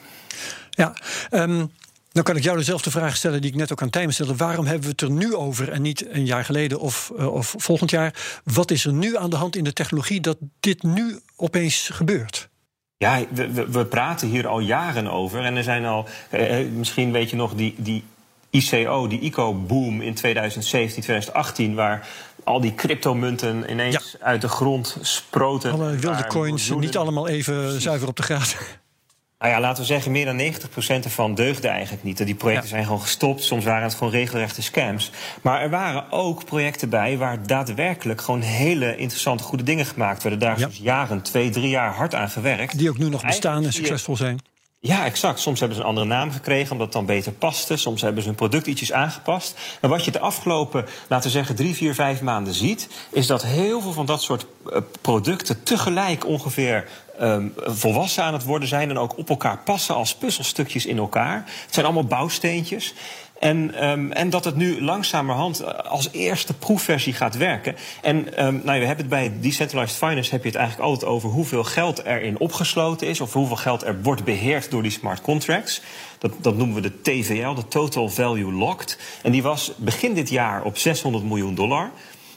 Ja, 0.70 0.94
um, 1.32 1.72
dan 2.12 2.24
kan 2.24 2.36
ik 2.36 2.44
jou 2.44 2.58
dezelfde 2.58 2.92
vraag 2.92 3.16
stellen 3.16 3.42
die 3.42 3.52
ik 3.52 3.58
net 3.58 3.72
ook 3.72 3.82
aan 3.82 3.90
Tijmen 3.90 4.14
stelde. 4.14 4.36
Waarom 4.36 4.66
hebben 4.66 4.84
we 4.84 4.90
het 4.90 5.02
er 5.02 5.12
nu 5.12 5.36
over 5.36 5.72
en 5.72 5.82
niet 5.82 6.06
een 6.10 6.26
jaar 6.26 6.46
geleden 6.46 6.80
of, 6.80 7.12
uh, 7.18 7.34
of 7.34 7.56
volgend 7.58 7.90
jaar? 7.90 8.42
Wat 8.44 8.72
is 8.72 8.86
er 8.86 8.94
nu 8.94 9.18
aan 9.18 9.30
de 9.30 9.36
hand 9.36 9.56
in 9.56 9.64
de 9.64 9.74
technologie 9.74 10.22
dat 10.22 10.38
dit 10.60 10.84
nu 10.84 11.20
opeens 11.36 11.90
gebeurt? 11.90 12.50
Ja, 13.04 13.20
we, 13.30 13.70
we, 13.70 13.86
praten 13.86 14.28
hier 14.28 14.48
al 14.48 14.60
jaren 14.60 15.12
over. 15.12 15.44
En 15.44 15.56
er 15.56 15.64
zijn 15.64 15.86
al, 15.86 16.06
eh, 16.30 16.60
eh 16.60 16.68
misschien 16.72 17.12
weet 17.12 17.30
je 17.30 17.36
nog, 17.36 17.56
die, 17.56 17.76
die 17.78 18.04
ICO, 18.50 19.08
die 19.08 19.20
ICO-boom 19.20 20.02
in 20.02 20.14
2017, 20.14 21.02
2018, 21.02 21.76
waar 21.76 22.08
al 22.44 22.62
die 22.62 22.76
cryptomunten 22.76 23.72
ineens 23.72 24.16
uit 24.20 24.42
de 24.42 24.48
grond 24.48 24.98
sproten. 25.02 25.72
Alle 25.72 25.96
wilde 25.96 26.28
coins, 26.28 26.70
niet 26.70 26.98
allemaal 26.98 27.28
even 27.28 27.82
zuiver 27.82 28.08
op 28.08 28.16
de 28.16 28.24
graad. 28.24 28.56
Nou 29.44 29.56
ja, 29.56 29.62
laten 29.62 29.82
we 29.82 29.88
zeggen, 29.88 30.12
meer 30.12 30.26
dan 30.26 30.54
90% 31.02 31.04
ervan 31.04 31.36
deugde 31.36 31.68
eigenlijk 31.68 32.04
niet. 32.04 32.26
Die 32.26 32.36
projecten 32.36 32.70
zijn 32.70 32.84
gewoon 32.84 33.02
gestopt. 33.02 33.44
Soms 33.44 33.64
waren 33.64 33.84
het 33.84 33.94
gewoon 33.94 34.14
regelrechte 34.14 34.62
scams. 34.62 35.12
Maar 35.42 35.62
er 35.62 35.70
waren 35.70 36.12
ook 36.12 36.46
projecten 36.46 36.90
bij 36.90 37.18
waar 37.18 37.48
daadwerkelijk 37.48 38.22
gewoon 38.22 38.42
hele 38.42 38.96
interessante, 38.96 39.44
goede 39.44 39.64
dingen 39.64 39.86
gemaakt 39.86 40.24
werden. 40.24 40.42
Daar 40.42 40.58
is 40.58 40.66
dus 40.66 40.78
jaren, 40.78 41.22
twee, 41.22 41.50
drie 41.50 41.70
jaar 41.70 41.94
hard 41.94 42.16
aan 42.16 42.30
gewerkt. 42.30 42.78
Die 42.78 42.90
ook 42.90 42.98
nu 42.98 43.10
nog 43.10 43.26
bestaan 43.26 43.64
en 43.64 43.74
succesvol 43.74 44.16
zijn. 44.16 44.40
Ja, 44.86 45.06
exact. 45.06 45.40
Soms 45.40 45.60
hebben 45.60 45.78
ze 45.78 45.84
een 45.84 45.90
andere 45.90 46.08
naam 46.08 46.32
gekregen 46.32 46.72
omdat 46.72 46.86
het 46.86 46.96
dan 46.96 47.06
beter 47.06 47.32
paste. 47.32 47.78
Soms 47.78 48.02
hebben 48.02 48.22
ze 48.22 48.28
hun 48.28 48.38
product 48.38 48.68
ietsjes 48.68 48.92
aangepast. 48.92 49.60
Maar 49.82 49.90
wat 49.90 50.06
je 50.06 50.12
de 50.12 50.20
afgelopen, 50.20 50.86
laten 51.08 51.26
we 51.26 51.38
zeggen, 51.38 51.56
drie, 51.56 51.76
vier, 51.76 51.94
vijf 51.94 52.22
maanden 52.22 52.54
ziet, 52.54 52.90
is 53.12 53.28
dat 53.28 53.44
heel 53.44 53.82
veel 53.82 53.94
van 53.94 54.06
dat 54.06 54.22
soort 54.22 54.46
eh, 54.72 54.78
producten 55.02 55.64
tegelijk 55.64 56.26
ongeveer 56.26 56.88
um, 57.22 57.54
volwassen 57.56 58.24
aan 58.24 58.34
het 58.34 58.44
worden 58.44 58.68
zijn 58.68 58.90
en 58.90 58.98
ook 58.98 59.18
op 59.18 59.30
elkaar 59.30 59.58
passen 59.58 59.96
als 59.96 60.16
puzzelstukjes 60.16 60.86
in 60.86 60.98
elkaar. 60.98 61.36
Het 61.66 61.74
zijn 61.74 61.86
allemaal 61.86 62.06
bouwsteentjes. 62.06 62.94
En, 63.44 63.90
um, 63.90 64.12
en 64.12 64.30
dat 64.30 64.46
het 64.46 64.56
nu 64.56 64.82
langzamerhand 64.82 65.60
eh, 65.60 65.92
als 65.92 66.10
eerste 66.12 66.54
proefversie 66.54 67.14
gaat 67.14 67.38
werken. 67.38 67.76
En 68.02 68.46
um, 68.46 68.62
nou, 68.64 68.80
we 68.80 68.86
hebben 68.86 68.98
het 68.98 69.10
bij 69.10 69.32
Decentralized 69.40 69.98
Finance 69.98 70.32
heb 70.32 70.42
je 70.42 70.50
het 70.50 70.58
eigenlijk 70.58 70.90
altijd 70.90 71.12
over 71.12 71.30
hoeveel 71.30 71.64
geld 71.64 72.04
erin 72.04 72.40
opgesloten 72.40 73.08
is. 73.08 73.22
Of 73.22 73.34
hoeveel 73.34 73.56
geld 73.56 73.84
er 73.84 74.02
wordt 74.02 74.24
beheerd 74.24 74.72
door 74.72 74.82
die 74.82 74.92
smart 74.92 75.22
contracts. 75.22 75.82
Dat, 76.18 76.32
dat 76.38 76.58
noemen 76.58 76.76
we 76.76 76.82
de 76.82 77.02
TVL, 77.02 77.54
de 77.54 77.68
Total 77.68 78.10
Value 78.10 78.52
Locked. 78.52 78.98
En 79.22 79.32
die 79.32 79.44
was 79.44 79.72
begin 79.78 80.14
dit 80.14 80.30
jaar 80.30 80.64
op 80.64 80.78
600 80.78 81.24
miljoen 81.24 81.56
dollar. 81.56 81.92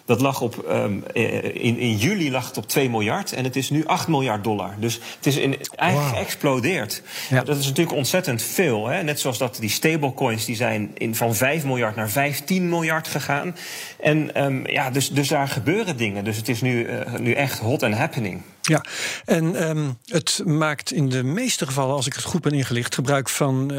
Dat 0.07 0.21
lag 0.21 0.40
op, 0.40 0.64
um, 0.69 1.05
in, 1.12 1.79
in 1.79 1.97
juli 1.97 2.31
lag 2.31 2.47
het 2.47 2.57
op 2.57 2.69
2 2.69 2.90
miljard 2.90 3.33
en 3.33 3.45
het 3.45 3.57
is 3.57 3.71
nu 3.71 3.87
8 3.87 4.09
miljard 4.09 4.45
dollar. 4.45 4.75
Dus 4.79 5.01
het 5.16 5.27
is 5.27 5.37
in, 5.37 5.57
eigenlijk 5.77 6.11
wow. 6.11 6.19
geëxplodeerd. 6.19 7.03
Ja. 7.29 7.42
Dat 7.42 7.59
is 7.59 7.66
natuurlijk 7.66 7.97
ontzettend 7.97 8.42
veel. 8.42 8.87
Hè? 8.87 9.03
Net 9.03 9.21
zoals 9.21 9.38
dat 9.38 9.57
die 9.61 9.71
stablecoins 9.71 10.45
die 10.45 10.57
zijn 10.57 10.90
in, 10.95 11.14
van 11.14 11.35
5 11.35 11.64
miljard 11.64 11.97
naar 11.97 12.11
15 12.11 12.69
miljard 12.69 13.09
gegaan. 13.09 13.57
En 14.01 14.45
um, 14.45 14.66
ja, 14.66 14.90
dus, 14.90 15.11
dus 15.11 15.29
daar 15.29 15.49
gebeuren 15.49 15.97
dingen. 15.97 16.25
Dus 16.25 16.37
het 16.37 16.49
is 16.49 16.61
nu, 16.61 16.87
uh, 16.87 17.14
nu 17.19 17.33
echt 17.33 17.59
hot 17.59 17.83
and 17.83 17.95
happening. 17.95 18.42
Ja, 18.68 18.85
en 19.24 19.68
um, 19.68 19.98
het 20.05 20.42
maakt 20.44 20.92
in 20.92 21.09
de 21.09 21.22
meeste 21.22 21.66
gevallen, 21.66 21.94
als 21.94 22.07
ik 22.07 22.14
het 22.14 22.24
goed 22.24 22.40
ben 22.40 22.52
ingelicht, 22.52 22.94
gebruik 22.94 23.29
van 23.29 23.72
uh, 23.72 23.79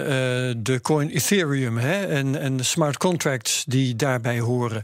de 0.57 0.79
coin 0.81 1.09
Ethereum 1.09 1.77
hè, 1.77 2.05
en, 2.05 2.39
en 2.39 2.57
de 2.57 2.63
smart 2.63 2.97
contracts 2.97 3.63
die 3.67 3.95
daarbij 3.95 4.39
horen. 4.39 4.83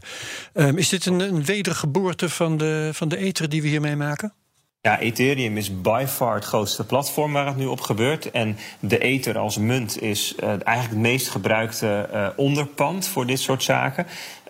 Um, 0.54 0.78
is 0.78 0.88
dit 0.88 1.06
een, 1.06 1.20
een 1.20 1.44
wedergeboorte 1.44 2.28
van 2.28 2.56
de, 2.56 2.90
van 2.92 3.08
de 3.08 3.16
ether 3.16 3.48
die 3.48 3.62
we 3.62 3.68
hiermee 3.68 3.96
maken? 3.96 4.32
Ja, 4.86 5.00
Ethereum 5.00 5.56
is 5.56 5.80
by 5.80 6.04
far 6.08 6.34
het 6.34 6.44
grootste 6.44 6.84
platform 6.86 7.32
waar 7.32 7.46
het 7.46 7.56
nu 7.56 7.66
op 7.66 7.80
gebeurt. 7.80 8.30
En 8.30 8.56
de 8.80 8.98
Ether 8.98 9.38
als 9.38 9.58
munt 9.58 10.02
is 10.02 10.34
uh, 10.34 10.48
eigenlijk 10.48 10.88
het 10.88 10.98
meest 10.98 11.28
gebruikte 11.28 12.08
uh, 12.12 12.28
onderpand 12.36 13.06
voor 13.06 13.26
dit 13.26 13.40
soort 13.40 13.62
zaken. 13.62 14.06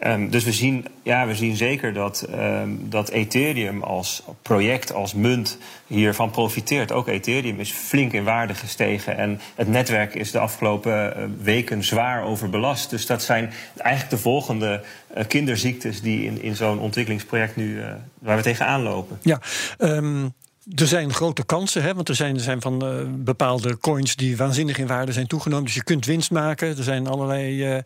Um, 0.07 0.31
dus 0.31 0.45
we 0.45 0.53
zien, 0.53 0.87
ja, 1.03 1.27
we 1.27 1.35
zien 1.35 1.57
zeker 1.57 1.93
dat, 1.93 2.27
um, 2.35 2.87
dat 2.89 3.09
Ethereum 3.09 3.83
als 3.83 4.23
project, 4.43 4.93
als 4.93 5.15
munt 5.15 5.59
hiervan 5.87 6.31
profiteert. 6.31 6.93
Ook 6.93 7.09
Ethereum 7.09 7.61
is 7.61 7.71
flink 7.71 8.13
in 8.13 8.25
waarde 8.25 8.55
gestegen. 8.55 9.17
En 9.17 9.41
het 9.55 9.69
netwerk 9.69 10.15
is 10.15 10.31
de 10.31 10.39
afgelopen 10.39 11.15
uh, 11.17 11.25
weken 11.43 11.85
zwaar 11.85 12.25
overbelast. 12.25 12.91
Dus 12.91 13.07
dat 13.07 13.23
zijn 13.23 13.53
eigenlijk 13.77 14.17
de 14.17 14.23
volgende 14.23 14.83
kinderziektes 15.29 16.01
die 16.01 16.25
in, 16.25 16.43
in 16.43 16.57
zo'n 16.57 16.79
ontwikkelingsproject 16.79 17.57
nu 17.57 17.77
uh, 17.77 17.93
waar 18.19 18.37
we 18.37 18.43
tegenaan 18.43 18.83
lopen. 18.83 19.19
Ja, 19.23 19.41
um, 19.79 20.35
er 20.75 20.87
zijn 20.87 21.13
grote 21.13 21.45
kansen, 21.45 21.83
hè, 21.83 21.95
want 21.95 22.09
er 22.09 22.15
zijn, 22.15 22.35
er 22.35 22.41
zijn 22.41 22.61
van 22.61 22.85
uh, 22.85 23.07
bepaalde 23.11 23.79
coins 23.79 24.17
die 24.17 24.37
waanzinnig 24.37 24.79
in 24.79 24.87
waarde 24.87 25.13
zijn 25.13 25.27
toegenomen. 25.27 25.65
Dus 25.65 25.75
je 25.75 25.85
kunt 25.85 26.07
winst 26.07 26.31
maken. 26.31 26.77
Er 26.77 26.83
zijn 26.83 27.07
allerlei 27.07 27.83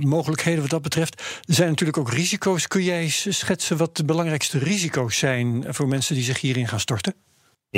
mogelijkheden 0.00 0.60
wat 0.60 0.70
dat 0.70 0.82
betreft. 0.82 1.20
Er 1.20 1.54
zijn 1.54 1.68
natuurlijk 1.68 1.98
ook 1.98 2.12
risico's. 2.12 2.68
Kun 2.68 2.82
jij 2.82 3.08
schetsen 3.08 3.76
wat 3.76 3.96
de 3.96 4.04
belangrijkste 4.04 4.58
risico's 4.58 5.18
zijn 5.18 5.64
voor 5.68 5.88
mensen 5.88 6.14
die 6.14 6.24
zich 6.24 6.40
hierin 6.40 6.68
gaan 6.68 6.80
storten? 6.80 7.14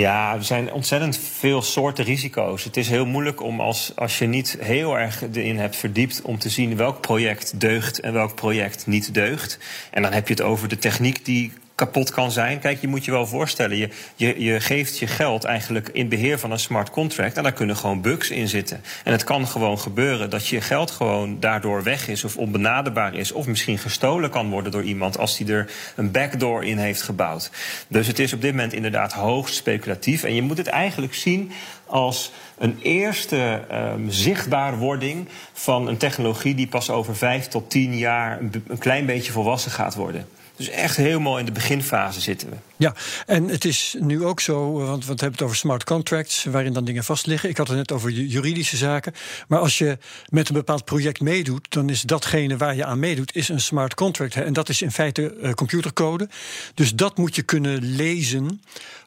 Ja, 0.01 0.35
er 0.35 0.45
zijn 0.45 0.73
ontzettend 0.73 1.17
veel 1.17 1.63
soorten 1.63 2.05
risico's. 2.05 2.65
Het 2.65 2.77
is 2.77 2.89
heel 2.89 3.07
moeilijk 3.07 3.43
om 3.43 3.61
als, 3.61 3.93
als 3.97 4.19
je 4.19 4.27
niet 4.27 4.57
heel 4.61 4.99
erg 4.99 5.23
erin 5.23 5.59
hebt 5.59 5.77
verdiept 5.77 6.23
om 6.23 6.39
te 6.39 6.49
zien 6.49 6.77
welk 6.77 7.01
project 7.01 7.61
deugt 7.61 8.01
en 8.01 8.13
welk 8.13 8.35
project 8.35 8.87
niet 8.87 9.15
deugt. 9.15 9.59
En 9.91 10.03
dan 10.03 10.13
heb 10.13 10.29
je 10.29 10.35
het 10.35 10.43
over 10.43 10.69
de 10.69 10.79
techniek 10.79 11.25
die 11.25 11.53
kapot 11.75 12.11
kan 12.11 12.31
zijn. 12.31 12.59
Kijk, 12.59 12.81
je 12.81 12.89
moet 12.89 13.05
je 13.05 13.11
wel 13.11 13.27
voorstellen, 13.27 13.77
je, 13.77 13.89
je, 14.17 14.43
je 14.43 14.61
geeft 14.61 14.99
je 14.99 15.07
geld 15.07 15.45
eigenlijk 15.45 15.89
in 15.89 16.09
beheer 16.09 16.39
van 16.39 16.51
een 16.51 16.59
smart 16.59 16.91
contract 16.91 17.37
en 17.37 17.43
daar 17.43 17.53
kunnen 17.53 17.77
gewoon 17.77 18.01
bugs 18.01 18.31
in 18.31 18.49
zitten. 18.49 18.83
En 19.05 19.13
het 19.13 19.25
kan 19.25 19.47
gewoon 19.47 19.79
gebeuren 19.79 20.31
dat 20.31 20.47
je 20.47 20.61
geld 20.61 20.91
gewoon 20.91 21.41
daardoor 21.41 21.83
weg 21.83 22.09
is 22.09 22.25
of 22.25 22.37
onbenaderbaar 22.37 23.15
is 23.15 23.33
of 23.33 23.47
misschien 23.47 23.79
gestolen 23.79 24.31
kan 24.31 24.51
worden 24.51 24.73
door 24.73 24.83
iemand 24.83 25.19
als 25.19 25.37
die 25.37 25.53
er 25.53 25.71
een 25.97 26.11
backdoor 26.11 26.65
in 26.65 26.79
heeft 26.79 27.03
gebouwd. 27.03 27.51
Dus 27.89 28.07
het 28.07 28.19
is 28.19 28.33
op 28.33 28.41
dit 28.41 28.51
moment 28.51 28.73
inderdaad 28.73 29.13
hoogst 29.13 29.55
speculatief 29.55 30.23
en 30.23 30.35
je 30.35 30.43
moet 30.43 30.59
het 30.59 30.67
eigenlijk 30.67 31.15
zien 31.15 31.53
als 31.87 32.33
een 32.59 32.79
eerste 32.83 33.61
um, 33.73 34.11
zichtbaarwording 34.11 35.29
van 35.53 35.89
een 35.89 35.97
technologie 35.97 36.55
die 36.55 36.67
pas 36.67 36.91
over 36.91 37.17
vijf 37.17 37.47
tot 37.47 37.71
tien 37.71 37.99
jaar 37.99 38.41
een 38.41 38.79
klein 38.79 39.07
beetje 39.07 39.33
volwassen 39.33 39.71
gaat 39.71 39.95
worden. 39.95 40.27
Dus 40.57 40.69
echt 40.69 40.97
helemaal 40.97 41.39
in 41.39 41.45
de 41.45 41.53
beginfase 41.53 42.21
zitten 42.21 42.51
we. 42.51 42.57
Ja, 42.77 42.95
en 43.27 43.49
het 43.49 43.65
is 43.65 43.97
nu 43.99 44.25
ook 44.25 44.41
zo, 44.41 44.73
want, 44.73 44.87
want 44.87 45.05
we 45.05 45.11
hebben 45.11 45.33
het 45.33 45.43
over 45.43 45.57
smart 45.57 45.85
contracts, 45.85 46.45
waarin 46.45 46.73
dan 46.73 46.85
dingen 46.85 47.05
vast 47.05 47.27
liggen. 47.27 47.49
Ik 47.49 47.57
had 47.57 47.69
het 47.69 47.77
net 47.77 47.93
over 47.93 48.11
juridische 48.11 48.77
zaken. 48.77 49.13
Maar 49.49 49.59
als 49.59 49.79
je 49.79 49.99
met 50.29 50.49
een 50.49 50.55
bepaald 50.55 50.85
project 50.85 51.21
meedoet, 51.21 51.67
dan 51.73 51.89
is 51.89 52.03
datgene 52.03 52.57
waar 52.57 52.77
je 52.77 52.85
aan 52.85 52.99
meedoet, 52.99 53.37
is 53.37 53.49
een 53.49 53.61
smart 53.61 53.95
contract. 53.95 54.35
En 54.35 54.53
dat 54.53 54.69
is 54.69 54.83
in 54.83 54.93
feite 54.93 55.35
uh, 55.43 55.53
computercode. 55.53 56.29
Dus 56.75 56.95
dat 56.95 57.17
moet 57.17 57.35
je 57.35 57.43
kunnen 57.43 57.83
lezen 57.83 58.61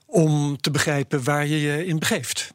om 0.06 0.62
te 0.62 0.72
begrijpen 0.72 1.24
waar 1.24 1.48
je 1.48 1.62
je 1.62 1.86
in 1.86 2.00
begeeft. 2.00 2.54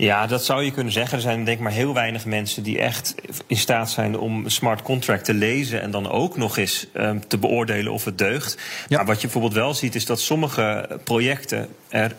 Ja, 0.00 0.26
dat 0.26 0.44
zou 0.44 0.64
je 0.64 0.70
kunnen 0.70 0.92
zeggen. 0.92 1.16
Er 1.16 1.22
zijn 1.22 1.44
denk 1.44 1.56
ik 1.56 1.62
maar 1.62 1.72
heel 1.72 1.94
weinig 1.94 2.24
mensen 2.24 2.62
die 2.62 2.78
echt 2.78 3.14
in 3.46 3.56
staat 3.56 3.90
zijn 3.90 4.18
om 4.18 4.44
een 4.44 4.50
smart 4.50 4.82
contract 4.82 5.24
te 5.24 5.34
lezen 5.34 5.82
en 5.82 5.90
dan 5.90 6.10
ook 6.10 6.36
nog 6.36 6.56
eens 6.56 6.86
um, 6.94 7.28
te 7.28 7.38
beoordelen 7.38 7.92
of 7.92 8.04
het 8.04 8.18
deugt. 8.18 8.58
Ja. 8.88 8.96
Maar 8.96 9.06
wat 9.06 9.16
je 9.16 9.22
bijvoorbeeld 9.22 9.54
wel 9.54 9.74
ziet, 9.74 9.94
is 9.94 10.04
dat 10.04 10.20
sommige 10.20 10.88
projecten 11.04 11.68
er 11.88 12.14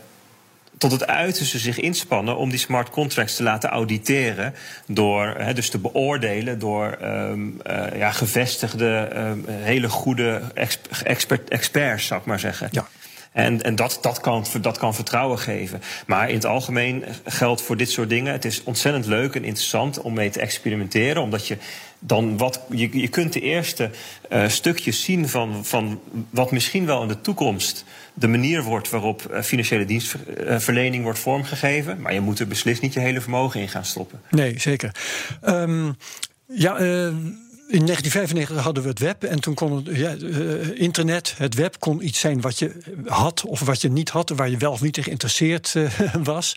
tot 0.78 0.92
het 0.92 1.08
uiterste 1.08 1.60
zich 1.60 1.80
inspannen 1.80 2.38
om 2.38 2.50
die 2.50 2.60
smart 2.60 2.90
contracts 2.90 3.36
te 3.36 3.44
laten 3.44 3.70
auditeren. 3.70 4.54
Door 4.88 5.36
he, 5.38 5.54
dus 5.54 5.70
te 5.70 5.78
beoordelen 5.78 6.60
door 6.60 6.98
um, 7.04 7.62
uh, 7.68 7.84
ja, 7.96 8.12
gevestigde, 8.12 9.10
um, 9.16 9.46
hele 9.48 9.90
goede 9.90 10.42
expert, 11.04 11.50
experts, 11.50 12.06
zou 12.06 12.20
ik 12.20 12.26
maar 12.26 12.40
zeggen. 12.40 12.68
Ja. 12.72 12.88
En, 13.32 13.62
en 13.62 13.76
dat, 13.76 13.98
dat, 14.02 14.20
kan, 14.20 14.46
dat 14.62 14.78
kan 14.78 14.96
vertrouwen 14.96 15.40
geven. 15.40 15.82
Maar 16.06 16.30
in 16.30 16.36
het 16.36 16.46
algemeen 16.46 17.04
geldt 17.26 17.62
voor 17.62 17.78
dit 17.78 17.92
soort 17.92 18.10
dingen: 18.10 18.32
het 18.32 18.46
is 18.46 18.64
ontzettend 18.64 19.06
leuk 19.06 19.36
en 19.36 19.44
interessant 19.44 20.02
om 20.02 20.14
mee 20.14 20.30
te 20.30 20.40
experimenteren, 20.40 21.22
omdat 21.22 21.48
je 21.48 21.58
dan 22.00 22.38
wat. 22.38 22.62
Je, 22.70 23.00
je 23.00 23.08
kunt 23.08 23.34
de 23.34 23.42
eerste 23.42 23.90
uh, 24.32 24.48
stukjes 24.48 25.04
zien 25.04 25.30
van, 25.30 25.66
van 25.66 26.02
wat 26.30 26.52
misschien 26.52 26.86
wel 26.86 27.02
in 27.02 27.08
de 27.08 27.22
toekomst 27.22 27.86
de 28.14 28.28
manier 28.28 28.64
wordt 28.64 28.90
waarop 28.90 29.28
uh, 29.32 29.42
financiële 29.42 29.86
dienstverlening 29.86 31.04
wordt 31.04 31.20
vormgegeven. 31.20 32.02
Maar 32.02 32.14
je 32.14 32.22
moet 32.22 32.40
er 32.40 32.48
beslist 32.48 32.82
niet 32.82 32.94
je 32.94 33.00
hele 33.00 33.22
vermogen 33.22 33.60
in 33.60 33.70
gaan 33.70 33.86
stoppen. 33.86 34.22
Nee, 34.30 34.60
zeker. 34.60 34.96
Um, 35.44 35.96
ja, 36.46 36.80
uh 36.80 37.16
in 37.72 37.86
1995 37.86 38.58
hadden 38.64 38.84
we 38.84 38.90
het 38.90 39.00
web 39.00 39.24
en 39.24 39.40
toen 39.40 39.54
kon 39.54 39.76
het 39.76 39.96
ja, 39.98 40.16
uh, 40.16 40.80
internet, 40.80 41.34
het 41.38 41.56
web 41.56 41.80
kon 41.80 42.06
iets 42.06 42.20
zijn 42.20 42.42
wat 42.42 42.60
je 42.60 42.78
had 43.06 43.46
of 43.46 43.60
wat 43.60 43.82
je 43.82 43.90
niet 43.90 44.10
had, 44.10 44.30
waar 44.30 44.50
je 44.50 44.58
wel 44.58 44.72
of 44.72 44.82
niet 44.82 44.98
in 44.98 45.04
geïnteresseerd 45.04 45.74
uh, 45.78 46.16
was. 46.24 46.56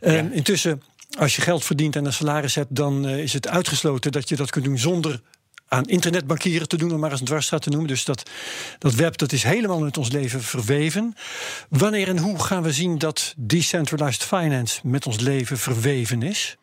Ja. 0.00 0.22
Uh, 0.22 0.34
intussen, 0.34 0.82
als 1.18 1.36
je 1.36 1.42
geld 1.42 1.64
verdient 1.64 1.96
en 1.96 2.04
een 2.04 2.12
salaris 2.12 2.54
hebt, 2.54 2.74
dan 2.76 3.06
eh, 3.06 3.18
is 3.18 3.32
het 3.32 3.48
uitgesloten 3.48 4.12
dat 4.12 4.28
je 4.28 4.36
dat 4.36 4.50
kunt 4.50 4.64
doen 4.64 4.78
zonder 4.78 5.20
aan 5.68 5.84
internetbankieren 5.84 6.68
te 6.68 6.76
doen, 6.76 6.92
om 6.92 7.00
maar 7.00 7.10
eens 7.10 7.20
een 7.20 7.26
dwarsstraat 7.26 7.62
te 7.62 7.70
noemen. 7.70 7.88
Dus 7.88 8.04
dat, 8.04 8.30
dat 8.78 8.94
web 8.94 9.16
dat 9.16 9.32
is 9.32 9.42
helemaal 9.42 9.80
met 9.80 9.98
ons 9.98 10.10
leven 10.10 10.42
verweven. 10.42 11.14
Wanneer 11.68 12.08
en 12.08 12.18
hoe 12.18 12.38
gaan 12.38 12.62
we 12.62 12.72
zien 12.72 12.98
dat 12.98 13.34
decentralized 13.36 14.22
finance 14.22 14.80
met 14.82 15.06
ons 15.06 15.20
leven 15.20 15.58
verweven 15.58 16.22
is? 16.22 16.56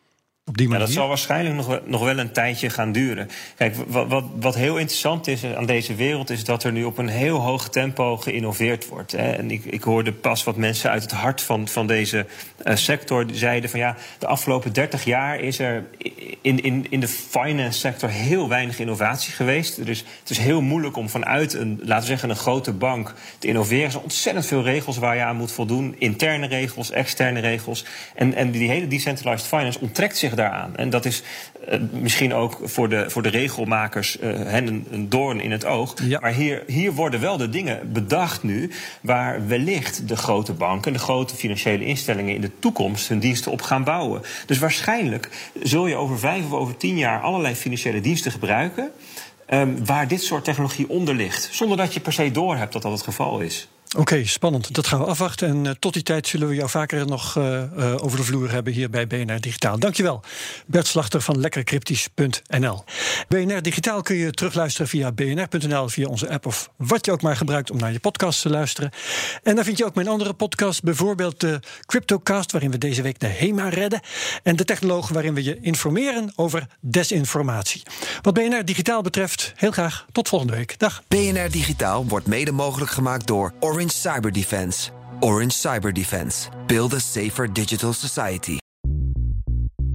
Op 0.48 0.56
die 0.56 0.68
manier? 0.68 0.80
Ja, 0.80 0.86
dat 0.86 0.96
zal 0.96 1.08
waarschijnlijk 1.08 1.54
nog, 1.54 1.80
nog 1.84 2.04
wel 2.04 2.18
een 2.18 2.32
tijdje 2.32 2.70
gaan 2.70 2.92
duren. 2.92 3.28
Kijk, 3.56 3.76
wat, 3.86 4.08
wat, 4.08 4.24
wat 4.40 4.54
heel 4.54 4.76
interessant 4.76 5.26
is 5.26 5.44
aan 5.44 5.66
deze 5.66 5.94
wereld, 5.94 6.30
is 6.30 6.44
dat 6.44 6.64
er 6.64 6.72
nu 6.72 6.84
op 6.84 6.98
een 6.98 7.08
heel 7.08 7.38
hoog 7.38 7.68
tempo 7.68 8.16
geïnnoveerd 8.16 8.88
wordt. 8.88 9.12
Hè. 9.12 9.30
En 9.30 9.50
ik, 9.50 9.64
ik 9.64 9.82
hoorde 9.82 10.12
pas 10.12 10.44
wat 10.44 10.56
mensen 10.56 10.90
uit 10.90 11.02
het 11.02 11.12
hart 11.12 11.42
van, 11.42 11.68
van 11.68 11.86
deze 11.86 12.26
uh, 12.64 12.76
sector 12.76 13.26
zeiden 13.32 13.70
van 13.70 13.80
ja, 13.80 13.96
de 14.18 14.26
afgelopen 14.26 14.72
30 14.72 15.04
jaar 15.04 15.40
is 15.40 15.58
er 15.58 15.84
in, 16.40 16.62
in, 16.62 16.86
in 16.90 17.00
de 17.00 17.08
finance 17.08 17.78
sector 17.78 18.08
heel 18.08 18.48
weinig 18.48 18.78
innovatie 18.78 19.32
geweest. 19.32 19.86
Dus 19.86 20.04
het 20.20 20.30
is 20.30 20.38
heel 20.38 20.60
moeilijk 20.60 20.96
om 20.96 21.08
vanuit 21.08 21.54
een, 21.54 21.80
laten 21.82 22.00
we 22.00 22.06
zeggen, 22.06 22.30
een 22.30 22.36
grote 22.36 22.72
bank 22.72 23.14
te 23.38 23.46
innoveren. 23.46 23.84
Er 23.84 23.90
zijn 23.90 24.02
ontzettend 24.02 24.46
veel 24.46 24.62
regels 24.62 24.98
waar 24.98 25.16
je 25.16 25.22
aan 25.22 25.36
moet 25.36 25.52
voldoen. 25.52 25.94
Interne 25.98 26.46
regels, 26.46 26.90
externe 26.90 27.40
regels. 27.40 27.84
En, 28.14 28.34
en 28.34 28.50
die 28.50 28.68
hele 28.68 28.88
decentralized 28.88 29.48
finance 29.48 29.80
onttrekt 29.80 30.16
zich 30.16 30.34
daaraan. 30.36 30.76
En 30.76 30.90
dat 30.90 31.04
is 31.04 31.22
uh, 31.68 31.80
misschien 31.90 32.34
ook 32.34 32.58
voor 32.62 32.88
de, 32.88 33.10
voor 33.10 33.22
de 33.22 33.28
regelmakers 33.28 34.20
uh, 34.20 34.30
hen 34.34 34.66
een, 34.66 34.86
een 34.90 35.08
doorn 35.08 35.40
in 35.40 35.50
het 35.50 35.64
oog. 35.64 35.94
Ja. 36.02 36.20
Maar 36.20 36.32
hier, 36.32 36.62
hier 36.66 36.92
worden 36.92 37.20
wel 37.20 37.36
de 37.36 37.48
dingen 37.48 37.92
bedacht 37.92 38.42
nu 38.42 38.70
waar 39.00 39.46
wellicht 39.46 40.08
de 40.08 40.16
grote 40.16 40.52
banken, 40.52 40.92
de 40.92 40.98
grote 40.98 41.34
financiële 41.36 41.84
instellingen 41.84 42.34
in 42.34 42.40
de 42.40 42.50
toekomst 42.58 43.08
hun 43.08 43.18
diensten 43.18 43.52
op 43.52 43.62
gaan 43.62 43.84
bouwen. 43.84 44.22
Dus 44.46 44.58
waarschijnlijk 44.58 45.50
zul 45.62 45.86
je 45.86 45.96
over 45.96 46.18
vijf 46.18 46.44
of 46.44 46.52
over 46.52 46.76
tien 46.76 46.98
jaar 46.98 47.20
allerlei 47.20 47.54
financiële 47.54 48.00
diensten 48.00 48.32
gebruiken. 48.32 48.90
Um, 49.50 49.84
waar 49.84 50.08
dit 50.08 50.22
soort 50.22 50.44
technologie 50.44 50.88
onder 50.88 51.14
ligt. 51.14 51.48
Zonder 51.52 51.76
dat 51.76 51.94
je 51.94 52.00
per 52.00 52.12
se 52.12 52.30
doorhebt 52.30 52.72
dat 52.72 52.82
dat 52.82 52.92
het 52.92 53.02
geval 53.02 53.40
is. 53.40 53.68
Oké, 53.96 54.24
spannend. 54.24 54.74
Dat 54.74 54.86
gaan 54.86 54.98
we 54.98 55.06
afwachten. 55.06 55.48
En 55.48 55.64
uh, 55.64 55.70
tot 55.70 55.92
die 55.92 56.02
tijd 56.02 56.26
zullen 56.26 56.48
we 56.48 56.54
jou 56.54 56.68
vaker 56.68 57.06
nog 57.06 57.36
uh, 57.36 57.62
uh, 57.78 57.94
over 58.04 58.18
de 58.18 58.24
vloer 58.24 58.50
hebben 58.50 58.72
hier 58.72 58.90
bij 58.90 59.06
BNR 59.06 59.40
Digitaal. 59.40 59.78
Dankjewel, 59.78 60.22
Bert 60.66 60.86
Slachter 60.86 61.20
van 61.20 61.40
lekkercryptisch.nl. 61.40 62.84
BNR 63.28 63.62
Digitaal 63.62 64.02
kun 64.02 64.16
je 64.16 64.30
terugluisteren 64.30 64.88
via 64.88 65.12
bnr.nl, 65.12 65.88
via 65.88 66.06
onze 66.06 66.30
app 66.30 66.46
of 66.46 66.70
wat 66.76 67.06
je 67.06 67.12
ook 67.12 67.22
maar 67.22 67.36
gebruikt 67.36 67.70
om 67.70 67.78
naar 67.78 67.92
je 67.92 68.00
podcast 68.00 68.42
te 68.42 68.50
luisteren. 68.50 68.90
En 69.42 69.54
daar 69.54 69.64
vind 69.64 69.78
je 69.78 69.84
ook 69.84 69.94
mijn 69.94 70.08
andere 70.08 70.32
podcast, 70.32 70.82
bijvoorbeeld 70.82 71.40
de 71.40 71.60
Cryptocast, 71.86 72.52
waarin 72.52 72.70
we 72.70 72.78
deze 72.78 73.02
week 73.02 73.20
de 73.20 73.26
HEMA 73.26 73.68
redden. 73.68 74.00
En 74.42 74.56
de 74.56 74.64
Technoloog, 74.64 75.08
waarin 75.08 75.34
we 75.34 75.42
je 75.42 75.60
informeren 75.60 76.32
over 76.34 76.66
desinformatie. 76.80 77.82
Wat 78.22 78.34
BNR 78.34 78.64
Digitaal 78.64 79.02
betreft, 79.02 79.52
heel 79.56 79.70
graag 79.70 80.06
tot 80.12 80.28
volgende 80.28 80.54
week. 80.54 80.78
Dag. 80.78 81.02
BNR 81.08 81.50
Digitaal 81.50 82.06
wordt 82.06 82.26
mede 82.26 82.52
mogelijk 82.52 82.90
gemaakt 82.90 83.26
door 83.26 83.52
Orange 83.86 83.98
Cyber 83.98 84.32
Defense. 84.32 84.90
Orange 85.20 85.52
Cyber 85.52 85.92
Defense. 85.92 86.48
Build 86.66 86.92
a 86.92 86.98
safer 86.98 87.46
digital 87.46 87.92
society. 87.92 88.58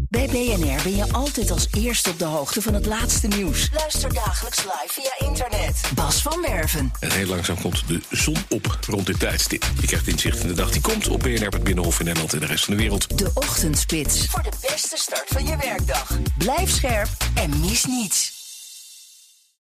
Bij 0.10 0.28
BNR 0.28 0.84
ben 0.84 0.96
je 0.96 1.06
altijd 1.12 1.52
als 1.52 1.68
eerste 1.72 2.10
op 2.10 2.20
de 2.20 2.26
hoogte 2.26 2.62
van 2.62 2.74
het 2.74 2.86
laatste 2.86 3.28
nieuws. 3.28 3.70
Luister 3.74 4.14
dagelijks 4.14 4.64
live 4.64 4.88
via 4.88 5.28
internet. 5.28 5.82
Bas 5.96 6.22
van 6.22 6.42
Werven. 6.42 6.92
En 7.00 7.12
heel 7.12 7.26
langzaam 7.26 7.62
komt 7.62 7.88
de 7.88 8.02
zon 8.10 8.38
op 8.50 8.80
rond 8.88 9.06
dit 9.06 9.20
tijdstip. 9.20 9.66
Je 9.80 9.88
krijgt 9.88 10.08
inzicht 10.08 10.40
in 10.40 10.48
de 10.48 10.54
dag 10.54 10.72
die 10.72 10.82
komt 10.82 11.08
op 11.08 11.20
BNR, 11.20 11.48
het 11.48 11.64
Binnenhof 11.64 12.00
in 12.00 12.06
Nederland 12.06 12.34
en 12.34 12.40
de 12.40 12.46
rest 12.46 12.66
van 12.66 12.74
de 12.74 12.80
wereld. 12.82 13.18
De 13.18 13.32
Ochtendspits. 13.34 14.26
Voor 14.26 14.44
de 14.44 14.68
beste 14.70 14.98
start 14.98 15.28
van 15.28 15.46
je 15.46 15.58
werkdag. 15.58 16.18
Blijf 16.38 16.70
scherp 16.70 17.10
en 17.36 17.60
mis 17.60 17.86
niets. 17.86 18.41